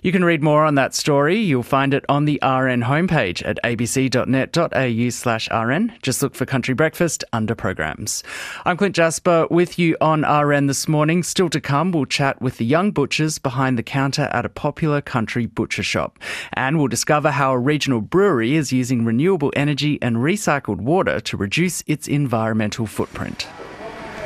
[0.02, 1.36] You can read more on that story.
[1.36, 5.92] You'll find it on the RN homepage at abc.net.au slash RN.
[6.02, 8.24] Just look for Country Breakfast under programs.
[8.64, 11.22] I'm Clint Jasper with you on RN this morning.
[11.22, 15.00] Still to come, we'll chat with the young butchers behind the counter at a popular
[15.00, 16.18] country butcher shop.
[16.54, 21.36] And we'll discover how a regional brewery is using renewable energy and recycled water to
[21.36, 23.46] reduce its environmental footprint.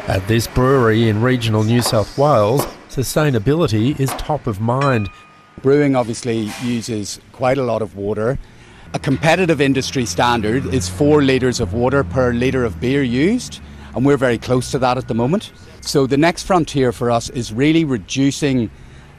[0.09, 2.65] At this brewery in regional New South Wales,
[2.97, 5.11] sustainability is top of mind.
[5.61, 8.39] Brewing obviously uses quite a lot of water.
[8.95, 13.61] A competitive industry standard is four litres of water per litre of beer used,
[13.95, 15.53] and we're very close to that at the moment.
[15.83, 18.71] So the next frontier for us is really reducing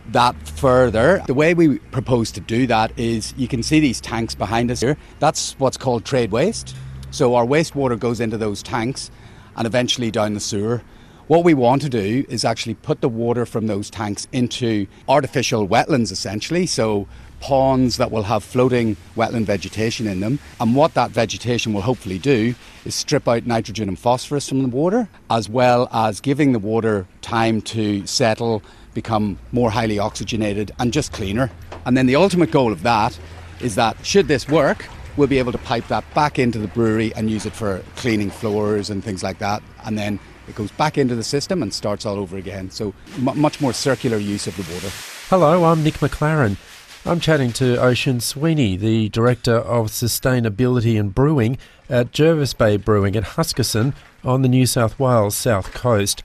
[0.08, 1.22] that further.
[1.28, 4.80] The way we propose to do that is you can see these tanks behind us
[4.80, 4.98] here.
[5.20, 6.76] That's what's called trade waste.
[7.12, 9.12] So our wastewater goes into those tanks
[9.56, 10.82] and eventually down the sewer.
[11.28, 15.68] What we want to do is actually put the water from those tanks into artificial
[15.68, 17.06] wetlands essentially, so
[17.42, 20.40] ponds that will have floating wetland vegetation in them.
[20.62, 24.70] And what that vegetation will hopefully do is strip out nitrogen and phosphorus from the
[24.70, 28.64] water, as well as giving the water time to settle,
[28.94, 31.52] become more highly oxygenated, and just cleaner.
[31.86, 33.20] And then the ultimate goal of that
[33.60, 34.86] is that should this work,
[35.18, 38.30] we'll be able to pipe that back into the brewery and use it for cleaning
[38.30, 39.62] floors and things like that.
[39.84, 42.70] And then it goes back into the system and starts all over again.
[42.72, 44.90] So m- much more circular use of the water.
[45.30, 46.58] Hello, I'm Nick McLaren.
[47.06, 51.58] I'm chatting to Ocean Sweeney, the Director of Sustainability and Brewing
[51.90, 56.24] at Jervis Bay Brewing at Huskisson on the New South Wales south coast.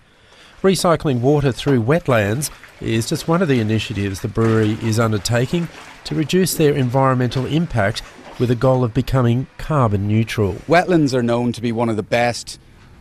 [0.63, 5.69] Recycling water through wetlands is just one of the initiatives the brewery is undertaking
[6.05, 8.03] to reduce their environmental impact
[8.39, 10.55] with a goal of becoming carbon neutral.
[10.67, 12.59] Wetlands are known to be one of the best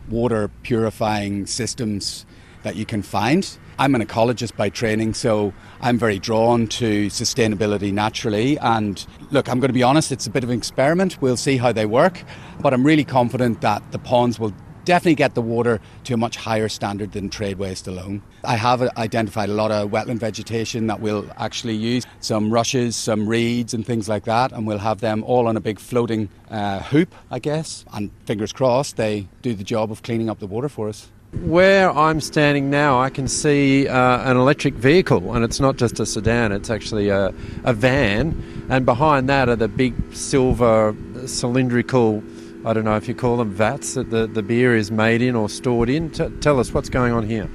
[0.08, 2.26] water purifying systems
[2.62, 3.58] that you can find.
[3.78, 8.58] I'm an ecologist by training, so I'm very drawn to sustainability naturally.
[8.58, 11.20] And look, I'm going to be honest, it's a bit of an experiment.
[11.20, 12.22] We'll see how they work.
[12.60, 16.36] But I'm really confident that the ponds will definitely get the water to a much
[16.36, 18.22] higher standard than trade waste alone.
[18.44, 23.28] I have identified a lot of wetland vegetation that we'll actually use, some rushes, some
[23.28, 26.80] reeds, and things like that, and we'll have them all on a big floating uh,
[26.80, 27.84] hoop, I guess.
[27.92, 31.10] And fingers crossed, they do the job of cleaning up the water for us.
[31.40, 35.98] Where I'm standing now, I can see uh, an electric vehicle, and it's not just
[35.98, 37.32] a sedan, it's actually a,
[37.64, 38.66] a van.
[38.68, 42.22] And behind that are the big silver cylindrical
[42.64, 45.34] I don't know if you call them vats that the, the beer is made in
[45.34, 46.10] or stored in.
[46.10, 47.48] T- tell us what's going on here.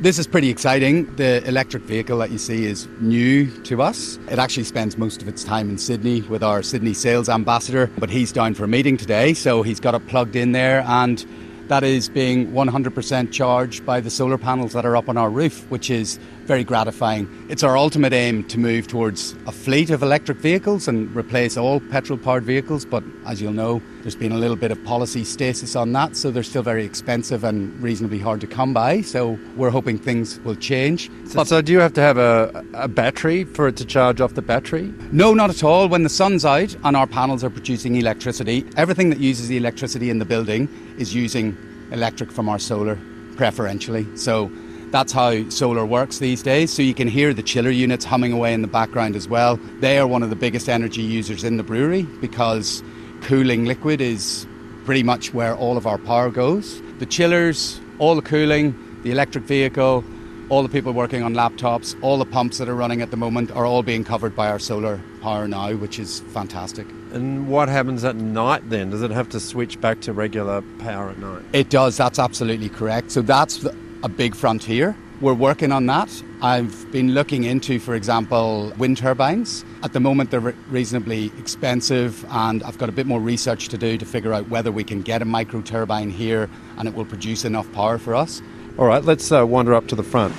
[0.00, 1.14] This is pretty exciting.
[1.14, 4.18] The electric vehicle that you see is new to us.
[4.28, 8.10] It actually spends most of its time in Sydney with our Sydney sales ambassador, but
[8.10, 11.24] he's down for a meeting today, so he's got it plugged in there and
[11.68, 15.70] that is being 100% charged by the solar panels that are up on our roof,
[15.70, 17.28] which is very gratifying.
[17.50, 21.80] It's our ultimate aim to move towards a fleet of electric vehicles and replace all
[21.80, 25.74] petrol powered vehicles, but as you'll know, there's been a little bit of policy stasis
[25.74, 29.00] on that, so they're still very expensive and reasonably hard to come by.
[29.00, 31.10] So we're hoping things will change.
[31.26, 34.34] So, so do you have to have a, a battery for it to charge off
[34.34, 34.92] the battery?
[35.10, 35.88] No, not at all.
[35.88, 40.10] When the sun's out and our panels are producing electricity, everything that uses the electricity
[40.10, 41.56] in the building is using
[41.90, 42.98] electric from our solar
[43.36, 44.06] preferentially.
[44.16, 44.50] So
[44.90, 46.72] that's how solar works these days.
[46.72, 49.56] So you can hear the chiller units humming away in the background as well.
[49.80, 52.82] They are one of the biggest energy users in the brewery because
[53.22, 54.46] cooling liquid is
[54.84, 56.80] pretty much where all of our power goes.
[56.98, 60.04] The chillers, all the cooling, the electric vehicle,
[60.48, 63.50] all the people working on laptops, all the pumps that are running at the moment
[63.50, 66.86] are all being covered by our solar power now, which is fantastic.
[67.12, 68.90] And what happens at night then?
[68.90, 71.42] Does it have to switch back to regular power at night?
[71.52, 73.10] It does, that's absolutely correct.
[73.10, 73.64] So that's
[74.02, 74.96] a big frontier.
[75.20, 76.10] We're working on that.
[76.40, 79.64] I've been looking into, for example, wind turbines.
[79.82, 83.98] At the moment, they're reasonably expensive, and I've got a bit more research to do
[83.98, 87.44] to figure out whether we can get a micro turbine here and it will produce
[87.44, 88.40] enough power for us.
[88.78, 90.32] All right, let's uh, wander up to the front.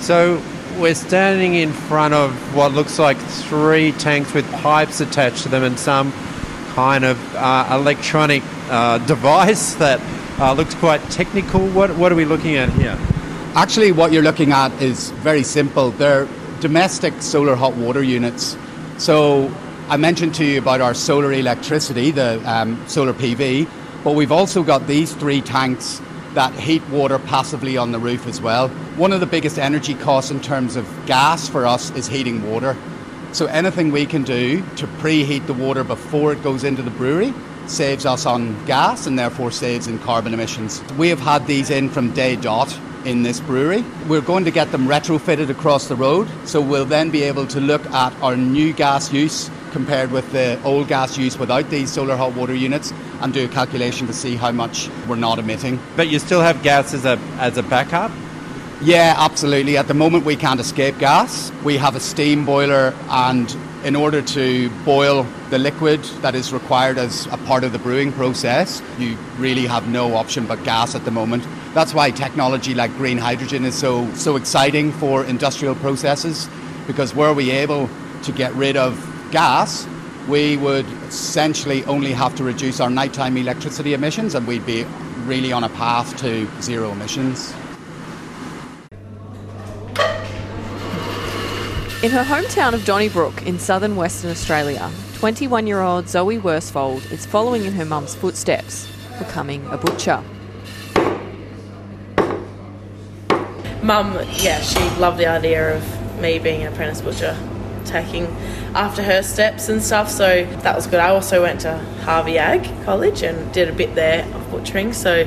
[0.00, 0.42] So,
[0.78, 5.64] we're standing in front of what looks like three tanks with pipes attached to them
[5.64, 6.12] and some
[6.72, 10.00] kind of uh, electronic uh, device that
[10.40, 11.66] uh, looks quite technical.
[11.68, 12.98] What, what are we looking at here?
[13.56, 15.90] Actually, what you're looking at is very simple.
[15.90, 16.28] They're
[16.60, 18.56] domestic solar hot water units.
[18.96, 19.52] So,
[19.88, 23.68] I mentioned to you about our solar electricity, the um, solar PV,
[24.04, 26.00] but we've also got these three tanks
[26.34, 28.68] that heat water passively on the roof as well.
[28.96, 32.76] One of the biggest energy costs in terms of gas for us is heating water.
[33.32, 37.34] So anything we can do to preheat the water before it goes into the brewery
[37.66, 40.84] saves us on gas and therefore saves in carbon emissions.
[40.96, 43.84] We have had these in from day dot in this brewery.
[44.08, 47.60] We're going to get them retrofitted across the road, so we'll then be able to
[47.60, 52.16] look at our new gas use compared with the old gas use without these solar
[52.16, 55.78] hot water units and do a calculation to see how much we're not emitting.
[55.96, 58.10] But you still have gas as a, as a backup?
[58.82, 59.76] Yeah, absolutely.
[59.76, 61.52] At the moment, we can't escape gas.
[61.62, 66.96] We have a steam boiler, and in order to boil the liquid that is required
[66.96, 71.04] as a part of the brewing process, you really have no option but gas at
[71.04, 71.44] the moment.
[71.72, 76.48] That's why technology like green hydrogen is so so exciting for industrial processes,
[76.88, 77.88] because were we able
[78.24, 78.98] to get rid of
[79.30, 79.86] gas,
[80.28, 84.84] we would essentially only have to reduce our nighttime electricity emissions and we'd be
[85.26, 87.54] really on a path to zero emissions.
[92.02, 97.26] In her hometown of Donnybrook in southern Western Australia, 21 year old Zoe Worsfold is
[97.26, 100.24] following in her mum's footsteps, becoming a butcher.
[103.90, 107.36] Mum, yeah, she loved the idea of me being an apprentice butcher
[107.84, 108.26] taking
[108.72, 110.08] after her steps and stuff.
[110.08, 111.00] So that was good.
[111.00, 115.24] I also went to Harvey Ag College and did a bit there of butchering, so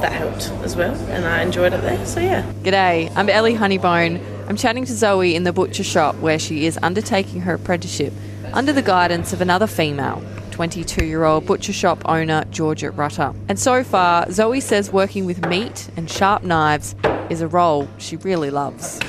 [0.00, 2.06] that helped as well, and I enjoyed it there.
[2.06, 2.50] So yeah.
[2.62, 4.48] G'day, I'm Ellie Honeybone.
[4.48, 8.14] I'm chatting to Zoe in the butcher shop where she is undertaking her apprenticeship
[8.54, 10.24] under the guidance of another female.
[10.52, 13.34] 22 year old butcher shop owner Georgia Rutter.
[13.50, 16.94] And so far, Zoe says working with meat and sharp knives
[17.30, 19.00] is a role she really loves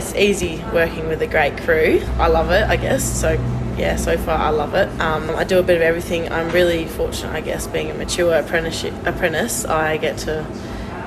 [0.00, 2.00] it's easy working with a great crew.
[2.18, 3.04] I love it, I guess.
[3.04, 3.32] So
[3.76, 4.88] yeah, so far I love it.
[5.00, 6.32] Um, I do a bit of everything.
[6.32, 9.64] I'm really fortunate, I guess, being a mature apprenticeship apprentice.
[9.66, 10.46] I get to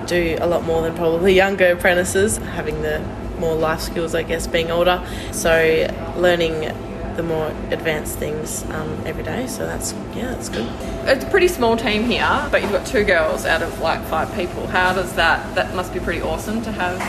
[0.05, 2.99] do a lot more than probably younger apprentices, having the
[3.39, 5.03] more life skills, I guess, being older.
[5.31, 6.71] So learning
[7.15, 9.47] the more advanced things um, every day.
[9.47, 10.67] So that's yeah, that's good.
[11.05, 14.33] It's a pretty small team here, but you've got two girls out of like five
[14.35, 14.67] people.
[14.67, 15.55] How does that?
[15.55, 16.99] That must be pretty awesome to have.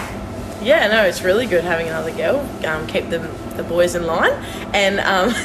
[0.62, 2.40] Yeah, no, it's really good having another girl.
[2.66, 3.18] Um, keep the
[3.57, 4.32] the boys in line,
[4.72, 5.28] and um,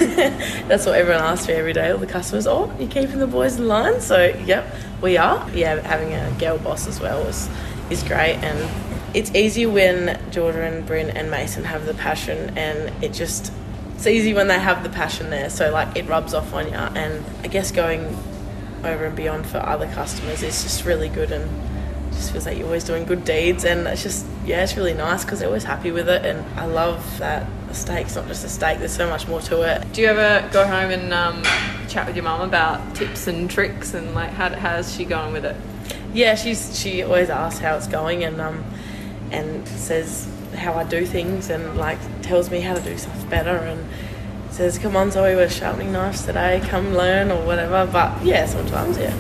[0.68, 1.92] that's what everyone asks me every day.
[1.92, 4.02] All the customers, oh, you're keeping the boys in line.
[4.02, 5.50] So yep, we are.
[5.52, 7.50] Yeah, having a girl boss as well is
[7.90, 8.70] is great and.
[9.12, 13.52] It's easy when and Bryn and Mason have the passion, and it just
[14.00, 15.50] it's easy when they have the passion there.
[15.50, 18.18] So like it rubs off on you, and I guess going
[18.86, 21.50] over and beyond for other customers is just really good and
[22.14, 25.26] just feels like you're always doing good deeds and it's just yeah it's really nice
[25.26, 28.50] because they're always happy with it and I love that a steak's not just a
[28.50, 31.44] steak there's so much more to it Do you ever go home and um,
[31.90, 35.44] chat with your mum about tips and tricks and like how how's she going with
[35.44, 35.58] it?
[36.14, 38.64] yeah she's she always asks how it's going and um
[39.32, 40.26] and says
[40.60, 43.86] how I do things and like tells me how to do stuff better and
[44.52, 46.62] says come on Zoe we're sharpening knives today.
[46.66, 47.90] Come learn or whatever.
[47.92, 49.16] But yeah sometimes yeah.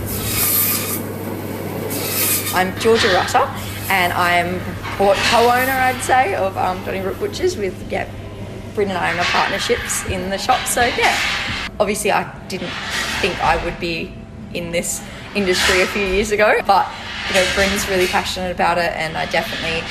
[2.51, 3.47] I'm Georgia Rutter,
[3.89, 4.59] and I'm
[4.97, 8.09] co-owner, I'd say, of um, Donnybrook Butchers with yeah,
[8.73, 10.65] Bryn and I own our partnerships in the shop.
[10.65, 11.15] So yeah,
[11.79, 12.71] obviously I didn't
[13.21, 14.13] think I would be
[14.53, 15.03] in this
[15.35, 16.89] industry a few years ago, but
[17.27, 19.81] you know Bryn's really passionate about it, and I definitely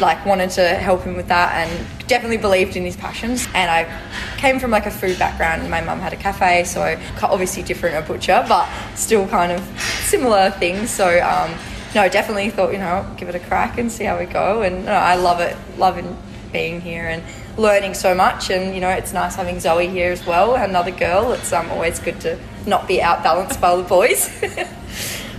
[0.00, 3.46] like wanted to help him with that and definitely believed in his passions.
[3.54, 5.62] And I came from like a food background.
[5.62, 9.60] And my mum had a cafe so obviously different a butcher but still kind of
[9.80, 10.90] similar things.
[10.90, 11.54] So um,
[11.94, 14.62] no definitely thought you know give it a crack and see how we go.
[14.62, 16.16] And no, I love it loving
[16.52, 17.22] being here and
[17.56, 18.50] learning so much.
[18.50, 21.32] And you know it's nice having Zoe here as well another girl.
[21.32, 24.28] It's um, always good to not be outbalanced by the boys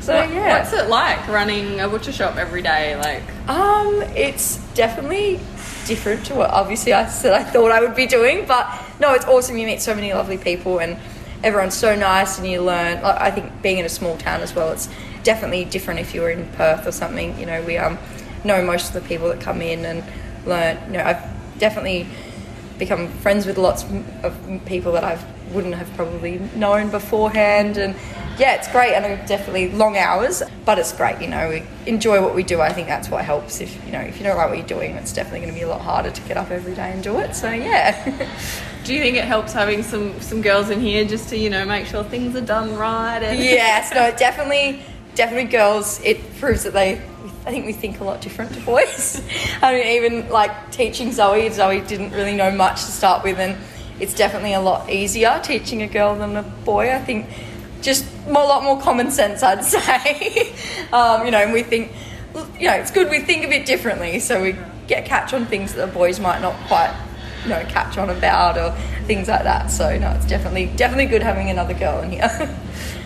[0.06, 2.95] so What- yeah What's it like running a butcher shop every day?
[2.95, 5.39] Like um, it's definitely
[5.86, 8.68] different to what obviously I said I thought I would be doing, but
[8.99, 9.58] no, it's awesome.
[9.58, 10.97] You meet so many lovely people and
[11.43, 13.01] everyone's so nice, and you learn.
[13.03, 14.88] Like, I think being in a small town as well, it's
[15.24, 17.38] definitely different if you were in Perth or something.
[17.39, 17.97] You know, we um
[18.43, 20.03] know most of the people that come in and
[20.45, 20.78] learn.
[20.88, 21.24] You know, I've
[21.60, 22.08] definitely
[22.78, 23.86] become friends with lots
[24.24, 25.20] of people that I
[25.54, 27.78] wouldn't have probably known beforehand.
[27.78, 27.96] And
[28.38, 31.50] yeah it's great and definitely long hours but it's great you know.
[31.50, 32.62] We enjoy what we do.
[32.62, 33.62] I think that's what helps.
[33.62, 35.64] If you know if you don't like what you're doing it's definitely going to be
[35.64, 37.36] a lot harder to get up every day and do it.
[37.36, 38.04] So yeah.
[38.84, 41.66] Do you think it helps having some some girls in here just to you know
[41.66, 43.24] make sure things are done right?
[43.24, 44.84] And yes no definitely
[45.16, 46.02] definitely girls.
[46.02, 47.02] It proves that they
[47.46, 49.22] I think we think a lot different to boys.
[49.62, 53.56] I mean even like teaching Zoe Zoe didn't really know much to start with and
[54.00, 56.91] it's definitely a lot easier teaching a girl than a boy.
[56.91, 57.28] I think
[57.82, 60.54] just a lot more common sense I'd say.
[60.91, 61.91] Um, you know and we think
[62.60, 64.56] you know it's good we think a bit differently so we
[64.88, 66.93] get catch on things that the boys might not quite
[67.43, 68.72] you know catch on about or
[69.06, 69.68] things like that.
[69.68, 72.58] So no it's definitely definitely good having another girl in here.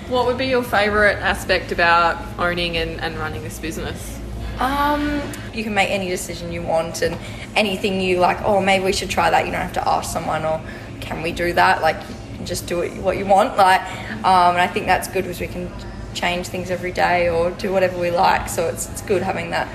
[0.10, 4.19] What would be your favourite aspect about owning and, and running this business?
[4.60, 5.22] Um,
[5.53, 7.18] you can make any decision you want and
[7.55, 9.45] anything you like, oh, maybe we should try that.
[9.45, 10.62] You don't have to ask someone or
[10.99, 11.82] can we do that?
[11.82, 11.97] Like,
[12.45, 13.57] just do it what you want.
[13.57, 13.82] Like,
[14.26, 15.72] um, and I think that's good because we can
[16.14, 18.49] change things every day or do whatever we like.
[18.49, 19.68] So it's, it's good having that,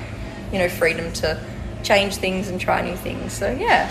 [0.52, 1.42] you know, freedom to
[1.82, 3.32] change things and try new things.
[3.32, 3.90] So yeah.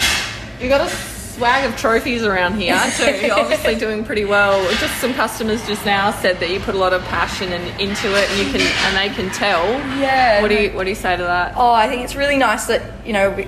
[0.61, 3.11] You got a swag of trophies around here too.
[3.25, 4.61] You're obviously doing pretty well.
[4.75, 8.07] Just some customers just now said that you put a lot of passion and into
[8.15, 9.65] it, and you can and they can tell.
[9.99, 10.41] Yeah.
[10.41, 11.55] What do you What do you say to that?
[11.57, 13.47] Oh, I think it's really nice that you know we,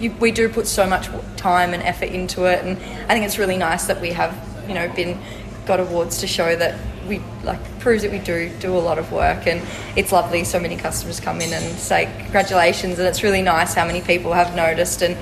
[0.00, 2.78] you, we do put so much time and effort into it, and
[3.10, 4.34] I think it's really nice that we have
[4.68, 5.18] you know been
[5.66, 6.78] got awards to show that
[7.08, 9.62] we like proves that we do do a lot of work, and
[9.96, 10.44] it's lovely.
[10.44, 14.32] So many customers come in and say congratulations, and it's really nice how many people
[14.32, 15.16] have noticed and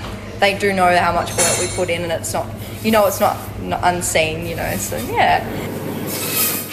[0.44, 2.46] they do know how much work we put in, and it's not
[2.82, 3.36] you know it's not,
[3.82, 4.76] unseen, you know.
[4.76, 5.73] So yeah.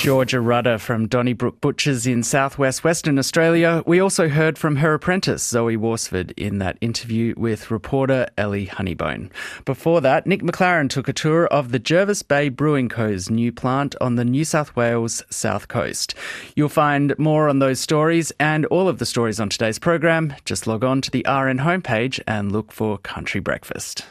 [0.02, 3.84] Georgia Rutter from Donnybrook Butchers in southwest Western Australia.
[3.86, 9.30] We also heard from her apprentice, Zoe Worsfold, in that interview with reporter Ellie Honeybone.
[9.64, 13.94] Before that, Nick McLaren took a tour of the Jervis Bay Brewing Co.'s new plant
[14.02, 16.16] on the New South Wales south coast.
[16.56, 20.34] You'll find more on those stories and all of the stories on today's program.
[20.46, 24.04] Just log on to the RN homepage and look for Country Breakfast.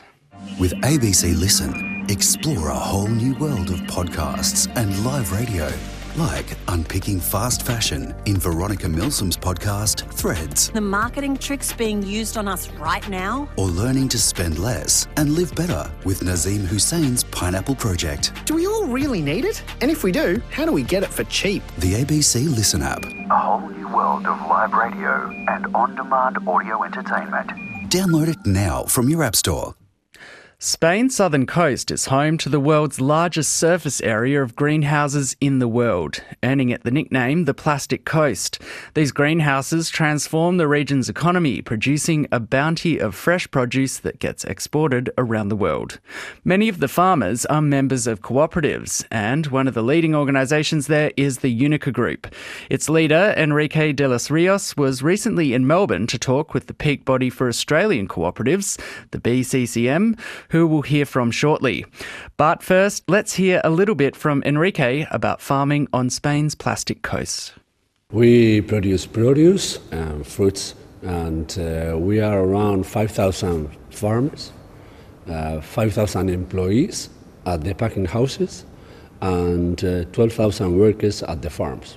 [0.58, 5.70] With ABC Listen, explore a whole new world of podcasts and live radio.
[6.16, 12.48] like unpicking fast fashion in Veronica Milsom's podcast Threads, The marketing tricks being used on
[12.48, 13.48] us right now?
[13.56, 18.32] or learning to spend less and live better with Nazeem Hussain's Pineapple Project.
[18.44, 19.62] Do we all really need it?
[19.80, 21.62] And if we do, how do we get it for cheap?
[21.78, 23.04] The ABC Listen app.
[23.04, 27.50] A whole new world of live radio and on demand audio entertainment.
[27.88, 29.74] Download it now from your App Store.
[30.62, 35.66] Spain's southern coast is home to the world's largest surface area of greenhouses in the
[35.66, 38.60] world, earning it the nickname the Plastic Coast.
[38.92, 45.08] These greenhouses transform the region's economy, producing a bounty of fresh produce that gets exported
[45.16, 45.98] around the world.
[46.44, 51.10] Many of the farmers are members of cooperatives, and one of the leading organisations there
[51.16, 52.34] is the Unica Group.
[52.68, 57.06] Its leader, Enrique de los Rios, was recently in Melbourne to talk with the peak
[57.06, 58.78] body for Australian cooperatives,
[59.10, 60.18] the BCCM,
[60.50, 61.84] who we'll hear from shortly.
[62.36, 67.52] But first, let's hear a little bit from Enrique about farming on Spain's plastic coasts.
[68.12, 74.52] We produce produce and fruits, and uh, we are around 5,000 farmers,
[75.28, 77.08] uh, 5,000 employees
[77.46, 78.64] at the packing houses,
[79.20, 81.96] and uh, 12,000 workers at the farms.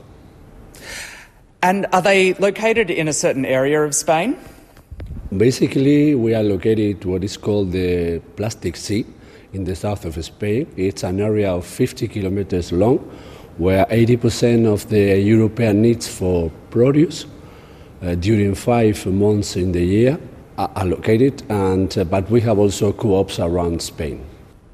[1.64, 4.38] And are they located in a certain area of Spain?
[5.38, 9.06] Basically, we are located what is called the Plastic Sea
[9.54, 10.68] in the south of Spain.
[10.78, 12.98] It's an area of 50 kilometers long
[13.58, 17.26] where 80% of the European needs for produce
[18.02, 20.20] uh, during five months in the year
[20.58, 24.24] are located, and, uh, but we have also co-ops around Spain.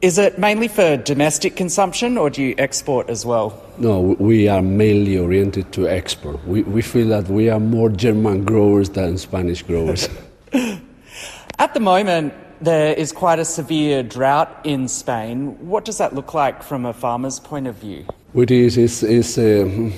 [0.02, 3.62] Is it mainly for domestic consumption or do you export as well?
[3.78, 6.46] No, we are mainly oriented to export.
[6.46, 10.10] We, we feel that we are more German growers than Spanish growers.
[11.60, 15.68] At the moment, there is quite a severe drought in Spain.
[15.68, 18.06] What does that look like from a farmer's point of view?
[18.34, 19.92] What is is, uh,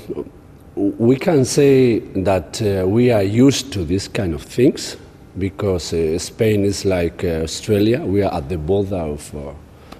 [0.76, 4.97] we can say that uh, we are used to this kind of things
[5.38, 7.99] because uh, Spain is like uh, Australia.
[8.06, 9.54] We are at the border of uh,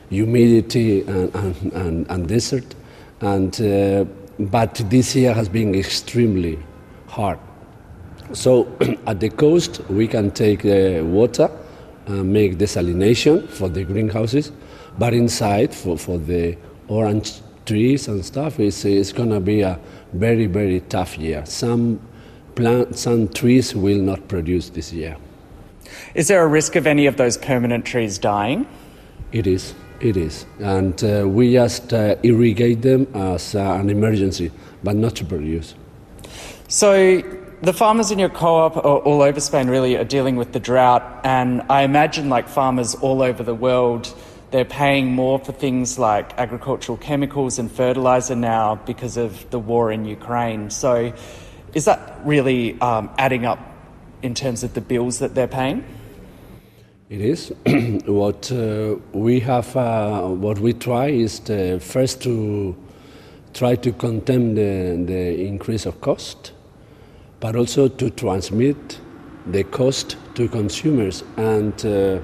[0.10, 2.76] humidity and, and, and, and desert,
[3.22, 4.06] and uh,
[4.40, 6.60] but this year has been extremely
[7.08, 7.40] hard.
[8.34, 8.68] So
[9.08, 11.50] at the coast, we can take uh, water
[12.08, 14.52] and make desalination for the greenhouses,
[14.98, 16.58] but inside for, for the
[16.88, 19.80] orange trees and stuff, it's, it's going to be a
[20.14, 21.46] very, very tough year.
[21.46, 22.00] Some
[22.56, 25.18] plant, some trees will not produce this year.
[26.16, 28.68] Is there a risk of any of those permanent trees dying?
[29.32, 30.46] It is, it is.
[30.60, 34.52] And uh, we just uh, irrigate them as uh, an emergency,
[34.84, 35.76] but not to produce.
[36.68, 37.22] So
[37.62, 41.62] the farmers in your co-op all over Spain really are dealing with the drought and
[41.70, 44.14] I imagine like farmers all over the world
[44.52, 49.92] they're paying more for things like agricultural chemicals and fertilizer now because of the war
[49.92, 50.70] in Ukraine.
[50.70, 51.14] So
[51.74, 53.60] is that really um, adding up
[54.22, 55.86] in terms of the bills that they're paying?
[57.10, 57.54] It is.
[58.06, 62.76] what uh, we have, uh, what we try is to first to
[63.54, 66.52] try to contain the, the increase of cost,
[67.42, 69.00] but also to transmit
[69.48, 71.24] the cost to consumers.
[71.36, 72.20] And uh,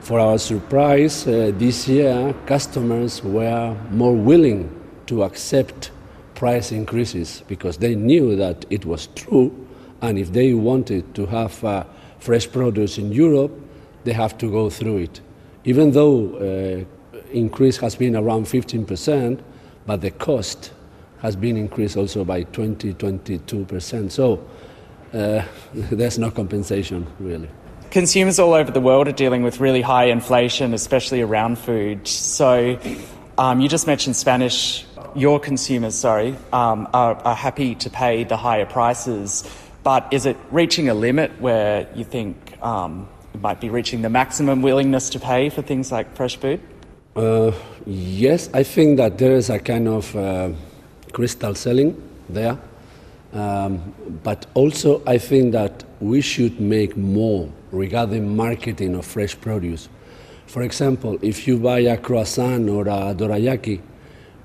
[0.00, 4.70] for our surprise, uh, this year customers were more willing
[5.06, 5.90] to accept
[6.34, 9.50] price increases because they knew that it was true,
[10.02, 11.84] and if they wanted to have uh,
[12.18, 13.52] fresh produce in Europe,
[14.04, 15.20] they have to go through it.
[15.64, 16.84] Even though uh,
[17.32, 19.40] increase has been around 15%,
[19.86, 20.73] but the cost
[21.24, 24.10] has been increased also by 20, 22%.
[24.10, 24.46] So
[25.14, 25.42] uh,
[25.74, 27.48] there's no compensation really.
[27.90, 32.06] Consumers all over the world are dealing with really high inflation, especially around food.
[32.06, 32.78] So
[33.38, 34.84] um, you just mentioned Spanish.
[35.14, 39.48] Your consumers, sorry, um, are, are happy to pay the higher prices,
[39.82, 44.10] but is it reaching a limit where you think um, it might be reaching the
[44.10, 46.60] maximum willingness to pay for things like fresh food?
[47.16, 47.52] Uh,
[47.86, 50.50] yes, I think that there is a kind of uh,
[51.14, 51.96] crystal selling
[52.28, 52.58] there.
[53.32, 59.88] Um, but also, I think that we should make more regarding marketing of fresh produce.
[60.46, 63.80] For example, if you buy a croissant or a dorayaki,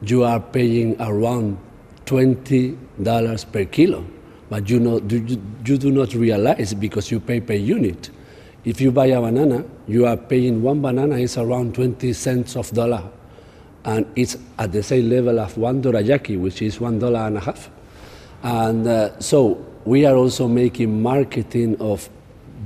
[0.01, 1.57] you are paying around
[2.05, 4.05] $20 per kilo,
[4.49, 8.09] but you, know, you, you do not realize because you pay per unit.
[8.65, 12.71] If you buy a banana, you are paying one banana is around 20 cents of
[12.71, 13.03] dollar,
[13.89, 17.39] and it's at the same level of one dorayaki, which is one dollar and a
[17.39, 17.71] half.
[18.43, 22.07] And uh, so we are also making marketing of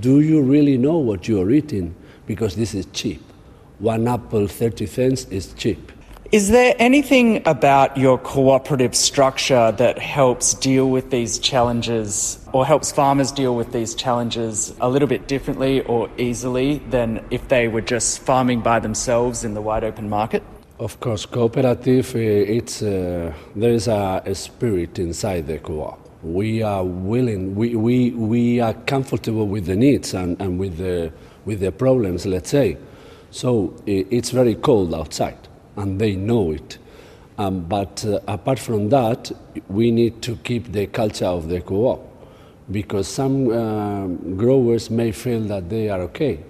[0.02, 1.96] do you really know what you are eating?
[2.26, 3.22] Because this is cheap.
[3.80, 5.94] One apple, 30 cents, is cheap.
[6.34, 12.92] Is there anything about your cooperative structure that helps deal with these challenges or helps
[12.92, 17.82] farmers deal with these challenges a little bit differently or easily than if they were
[17.82, 20.44] just farming by themselves in the wide open market?
[20.84, 25.98] Of course, cooperative, uh, it's, uh, there is a, a, spirit inside the co-op.
[26.22, 31.14] We are willing, we, we, we are comfortable with the needs and, and with, the,
[31.46, 32.76] with the problems, let's say.
[33.32, 35.38] So it's very cold outside
[35.78, 36.80] and they know it.
[37.38, 39.32] Um, but uh, apart from that,
[39.70, 42.06] we need to keep the culture of the co-op
[42.70, 46.44] because some uh, growers may feel that they are okay,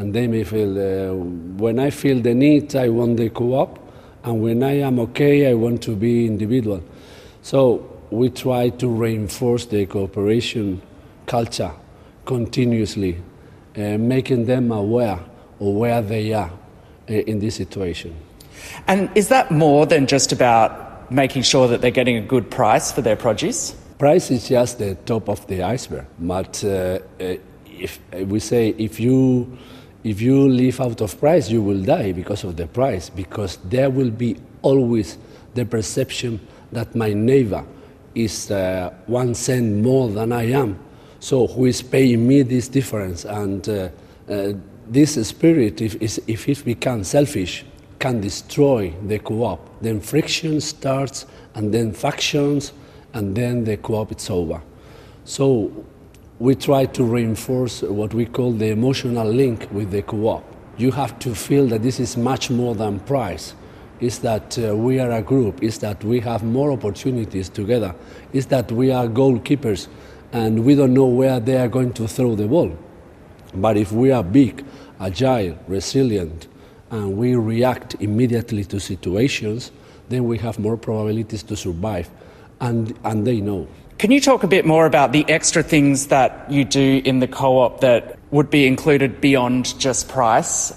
[0.00, 1.14] and they may feel uh,
[1.58, 3.78] when I feel the need, I want the co-op,
[4.24, 6.82] and when I am okay, I want to be individual.
[7.42, 10.80] So we try to reinforce the cooperation
[11.26, 11.72] culture
[12.24, 13.20] continuously,
[13.76, 15.20] uh, making them aware
[15.60, 16.50] of where they are
[17.10, 18.16] uh, in this situation.
[18.86, 22.90] And is that more than just about making sure that they're getting a good price
[22.90, 23.72] for their produce?
[23.98, 26.06] Price is just the top of the iceberg.
[26.18, 27.34] But uh, uh
[27.80, 29.56] if we say if you
[30.02, 33.90] if you live out of price, you will die because of the price, because there
[33.90, 35.18] will be always
[35.54, 36.40] the perception
[36.72, 37.64] that my neighbor
[38.14, 40.78] is uh, one cent more than I am.
[41.20, 43.24] So who is paying me this difference?
[43.24, 43.88] And uh,
[44.28, 44.52] uh,
[44.86, 45.96] this spirit, if,
[46.28, 47.64] if it becomes selfish,
[47.98, 49.82] can destroy the co-op.
[49.82, 52.72] Then friction starts, and then factions,
[53.12, 54.62] and then the co-op is over.
[55.24, 55.84] So
[56.40, 60.42] we try to reinforce what we call the emotional link with the co-op.
[60.78, 63.54] You have to feel that this is much more than price.
[64.00, 65.62] It's that uh, we are a group.
[65.62, 67.94] It's that we have more opportunities together.
[68.32, 69.88] It's that we are goalkeepers,
[70.32, 72.74] and we don't know where they are going to throw the ball.
[73.54, 74.64] But if we are big,
[74.98, 76.48] agile, resilient,
[76.90, 79.72] and we react immediately to situations,
[80.08, 82.08] then we have more probabilities to survive.
[82.62, 83.68] And, and they know.
[84.00, 87.28] Can you talk a bit more about the extra things that you do in the
[87.28, 90.72] co op that would be included beyond just price?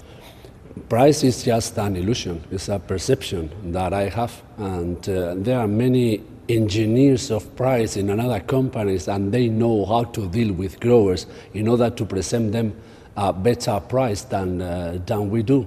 [0.90, 4.42] Price is just an illusion, it's a perception that I have.
[4.58, 6.20] And uh, there are many
[6.50, 11.66] engineers of price in another companies, and they know how to deal with growers in
[11.66, 12.76] order to present them
[13.16, 15.66] a better price than, uh, than we do.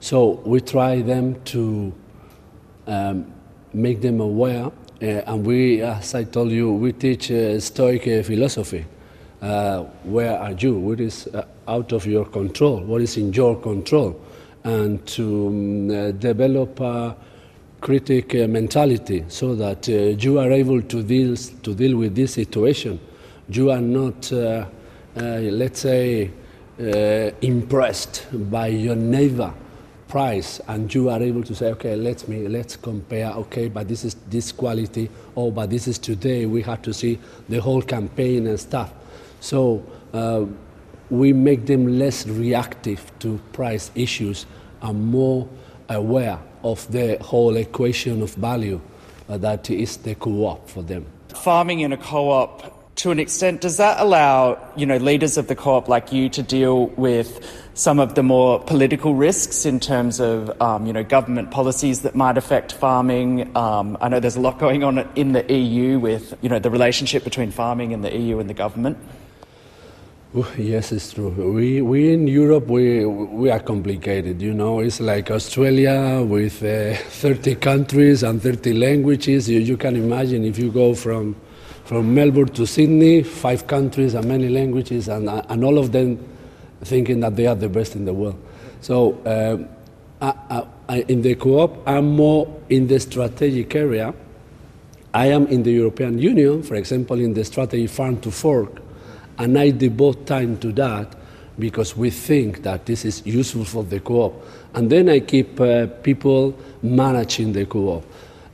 [0.00, 1.92] So we try them to
[2.86, 3.30] um,
[3.74, 4.72] make them aware,
[5.04, 8.84] and we, as I told you, we teach uh, Stoic uh, philosophy.
[9.42, 10.74] Uh, where are you?
[10.76, 12.80] What is uh, out of your control?
[12.80, 14.20] What is in your control?
[14.62, 17.16] And to um, uh, develop a
[17.80, 22.98] critic mentality so that you are able to deal, to deal with this situation.
[23.50, 24.32] You are not,
[25.14, 26.30] let's say,
[27.42, 29.52] impressed by your neighbor
[30.14, 34.04] price and you are able to say okay let's me let's compare okay but this
[34.04, 36.46] is this quality oh but this is today.
[36.46, 38.92] We have to see the whole campaign and stuff.
[39.40, 40.44] So uh,
[41.10, 44.46] we make them less reactive to price issues
[44.82, 45.48] and more
[45.88, 48.80] aware of the whole equation of value
[49.28, 51.06] uh, that is the co-op for them.
[51.34, 55.56] Farming in a co-op to an extent, does that allow you know leaders of the
[55.56, 57.40] co-op like you to deal with
[57.74, 62.14] some of the more political risks in terms of um, you know government policies that
[62.14, 63.56] might affect farming?
[63.56, 66.70] Um, I know there's a lot going on in the EU with you know the
[66.70, 68.96] relationship between farming and the EU and the government.
[70.56, 71.30] yes, it's true.
[71.30, 74.42] We, we in Europe, we, we are complicated.
[74.42, 79.48] You know, it's like Australia with uh, 30 countries and 30 languages.
[79.48, 81.36] You, you can imagine if you go from
[81.84, 86.18] from Melbourne to Sydney, five countries and many languages, and, and all of them
[86.82, 88.38] thinking that they are the best in the world.
[88.80, 89.68] So um,
[90.20, 94.14] I, I, in the co-op, I'm more in the strategic area.
[95.12, 98.82] I am in the European Union, for example, in the strategy farm to fork,
[99.38, 101.14] and I devote time to that
[101.58, 104.44] because we think that this is useful for the co-op.
[104.74, 108.04] And then I keep uh, people managing the co-op.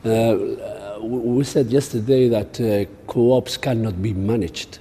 [0.05, 4.79] Uh, we said yesterday that uh, co-ops cannot be managed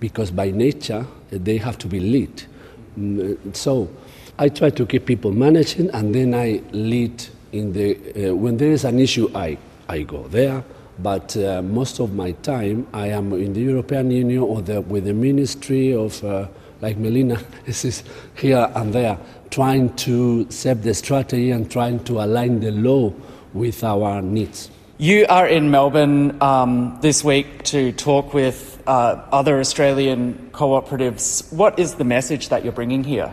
[0.00, 2.42] because by nature they have to be lead.
[2.98, 3.88] Mm, so
[4.38, 8.72] I try to keep people managing and then I lead in the, uh, when there
[8.72, 9.58] is an issue, I,
[9.88, 10.64] I go there.
[10.98, 15.04] But uh, most of my time I am in the European Union or the, with
[15.04, 16.48] the Ministry of, uh,
[16.80, 18.04] like Melina, this is
[18.34, 19.18] here and there,
[19.50, 23.12] trying to set the strategy and trying to align the law
[23.52, 24.70] with our needs.
[24.98, 31.50] You are in Melbourne um, this week to talk with uh, other Australian cooperatives.
[31.50, 33.32] What is the message that you're bringing here?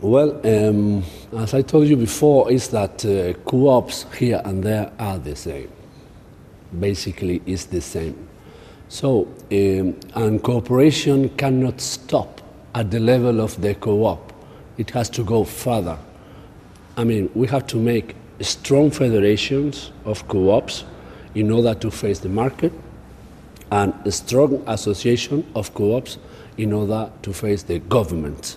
[0.00, 1.04] Well, um,
[1.36, 5.70] as I told you before, is that uh, co-ops here and there are the same.
[6.80, 8.26] Basically, it's the same.
[8.88, 12.40] So, um, and cooperation cannot stop
[12.74, 14.32] at the level of the co-op.
[14.78, 15.98] It has to go further.
[16.96, 20.84] I mean, we have to make strong federations of co-ops
[21.34, 22.72] in order to face the market,
[23.70, 26.18] and a strong association of co-ops
[26.58, 28.56] in order to face the government.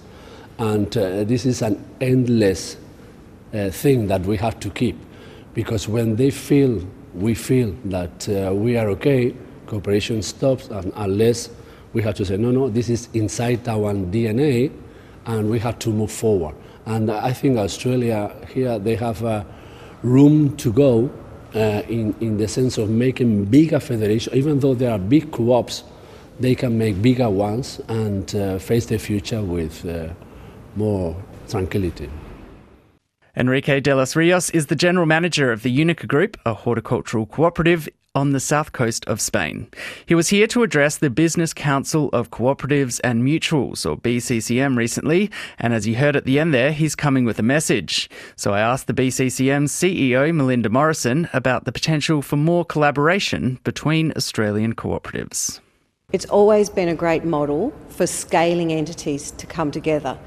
[0.59, 2.77] And uh, this is an endless
[3.53, 4.97] uh, thing that we have to keep,
[5.53, 9.33] because when they feel, we feel that uh, we are okay,
[9.65, 11.49] cooperation stops, and unless
[11.93, 14.71] we have to say, no, no, this is inside our DNA,
[15.25, 16.55] and we have to move forward.
[16.85, 19.45] And I think Australia here, they have a
[20.03, 21.09] room to go uh,
[21.87, 25.83] in, in the sense of making bigger federations, even though there are big co-ops,
[26.39, 30.09] they can make bigger ones and uh, face the future with uh,
[30.75, 31.15] more
[31.47, 32.09] tranquility.
[33.35, 37.87] Enrique de los Rios is the general manager of the Unica Group, a horticultural cooperative
[38.17, 39.69] on the south coast of Spain.
[40.07, 45.29] He was here to address the Business Council of Cooperatives and Mutuals, or BCCM, recently,
[45.59, 48.09] and as you heard at the end there, he's coming with a message.
[48.35, 54.11] So I asked the BCCM's CEO, Melinda Morrison, about the potential for more collaboration between
[54.17, 55.59] Australian cooperatives.
[56.11, 60.17] It's always been a great model for scaling entities to come together.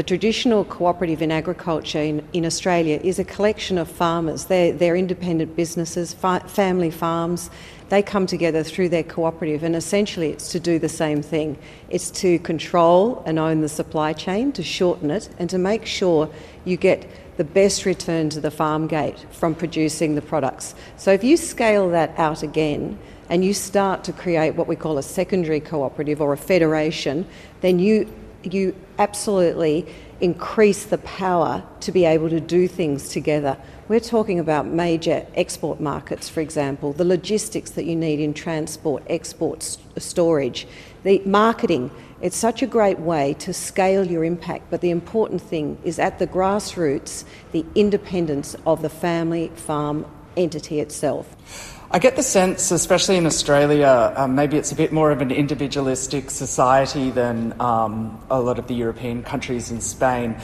[0.00, 4.46] The traditional cooperative in agriculture in, in Australia is a collection of farmers.
[4.46, 7.50] They're, they're independent businesses, fa- family farms.
[7.90, 11.58] They come together through their cooperative, and essentially it's to do the same thing.
[11.90, 16.30] It's to control and own the supply chain, to shorten it, and to make sure
[16.64, 20.74] you get the best return to the farm gate from producing the products.
[20.96, 22.98] So if you scale that out again,
[23.28, 27.26] and you start to create what we call a secondary cooperative or a federation,
[27.60, 28.10] then you
[28.42, 29.86] you absolutely
[30.20, 33.56] increase the power to be able to do things together.
[33.88, 39.02] We're talking about major export markets, for example, the logistics that you need in transport,
[39.08, 40.66] export, storage,
[41.02, 41.90] the marketing.
[42.20, 46.18] It's such a great way to scale your impact, but the important thing is at
[46.18, 50.04] the grassroots, the independence of the family farm
[50.36, 51.79] entity itself.
[51.92, 55.32] I get the sense, especially in Australia, um, maybe it's a bit more of an
[55.32, 60.36] individualistic society than um, a lot of the European countries in Spain.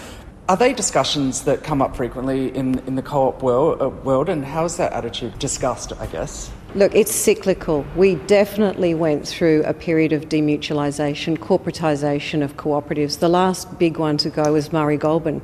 [0.48, 4.28] Are they discussions that come up frequently in, in the co op world, uh, world,
[4.28, 6.50] and how is that attitude discussed, I guess?
[6.74, 7.86] Look, it's cyclical.
[7.94, 13.20] We definitely went through a period of demutualisation, corporatisation of cooperatives.
[13.20, 15.40] The last big one to go was Murray Goulburn.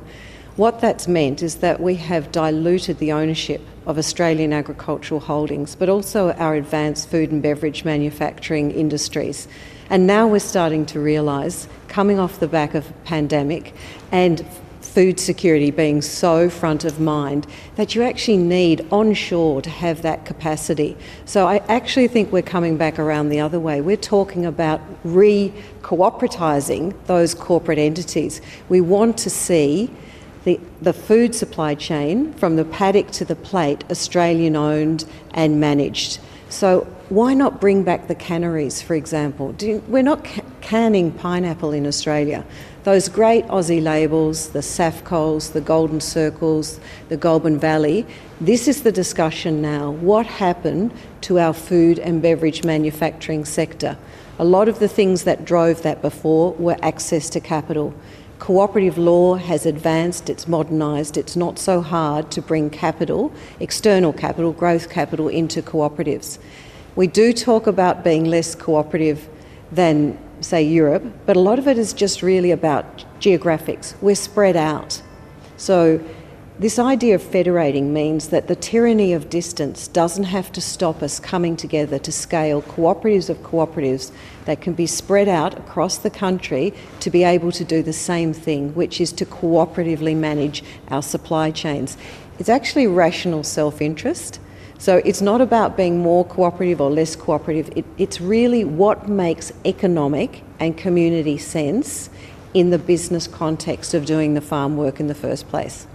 [0.55, 5.89] What that's meant is that we have diluted the ownership of Australian agricultural holdings, but
[5.89, 9.47] also our advanced food and beverage manufacturing industries.
[9.89, 13.73] And now we're starting to realise, coming off the back of a pandemic
[14.11, 14.45] and
[14.81, 20.23] food security being so front of mind, that you actually need onshore to have that
[20.23, 20.95] capacity.
[21.25, 23.81] So I actually think we're coming back around the other way.
[23.81, 25.51] We're talking about re
[25.81, 28.39] cooperatising those corporate entities.
[28.69, 29.89] We want to see
[30.43, 36.19] the, the food supply chain from the paddock to the plate, Australian owned and managed.
[36.49, 39.55] So why not bring back the canneries, for example?
[39.59, 42.45] You, we're not ca- canning pineapple in Australia.
[42.83, 46.79] Those great Aussie labels, the Safcols, the Golden Circles,
[47.09, 48.05] the Goulburn Valley,
[48.41, 49.91] this is the discussion now.
[49.91, 50.91] What happened
[51.21, 53.97] to our food and beverage manufacturing sector?
[54.37, 57.93] A lot of the things that drove that before were access to capital.
[58.43, 63.31] Cooperative law has advanced, it's modernised, it's not so hard to bring capital,
[63.61, 66.39] external capital, growth capital into cooperatives.
[66.97, 69.29] We do talk about being less cooperative
[69.71, 73.93] than, say, Europe, but a lot of it is just really about geographics.
[74.01, 75.01] We're spread out.
[75.55, 76.03] So
[76.59, 81.19] this idea of federating means that the tyranny of distance doesn't have to stop us
[81.19, 84.11] coming together to scale cooperatives of cooperatives
[84.45, 88.33] that can be spread out across the country to be able to do the same
[88.33, 91.97] thing, which is to cooperatively manage our supply chains.
[92.37, 94.39] It's actually rational self interest.
[94.77, 99.51] So it's not about being more cooperative or less cooperative, it, it's really what makes
[99.65, 102.11] economic and community sense
[102.53, 105.87] in the business context of doing the farm work in the first place.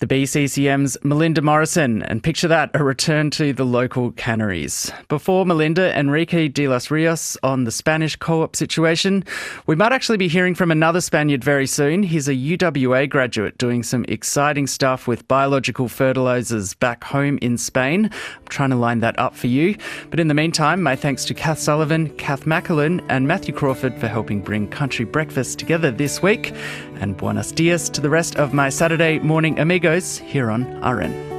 [0.00, 4.90] The BCCM's Melinda Morrison, and picture that, a return to the local canneries.
[5.08, 9.24] Before Melinda, Enrique de los Rios on the Spanish co op situation.
[9.66, 12.02] We might actually be hearing from another Spaniard very soon.
[12.02, 18.06] He's a UWA graduate doing some exciting stuff with biological fertilisers back home in Spain.
[18.06, 19.76] I'm trying to line that up for you.
[20.08, 24.08] But in the meantime, my thanks to Kath Sullivan, Kath Macklin, and Matthew Crawford for
[24.08, 26.54] helping bring Country Breakfast together this week.
[27.00, 31.30] And buenos dias to the rest of my Saturday morning amigos here on RN.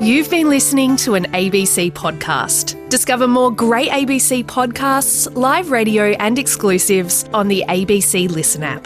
[0.00, 2.88] You've been listening to an ABC podcast.
[2.88, 8.84] Discover more great ABC podcasts, live radio, and exclusives on the ABC Listen app.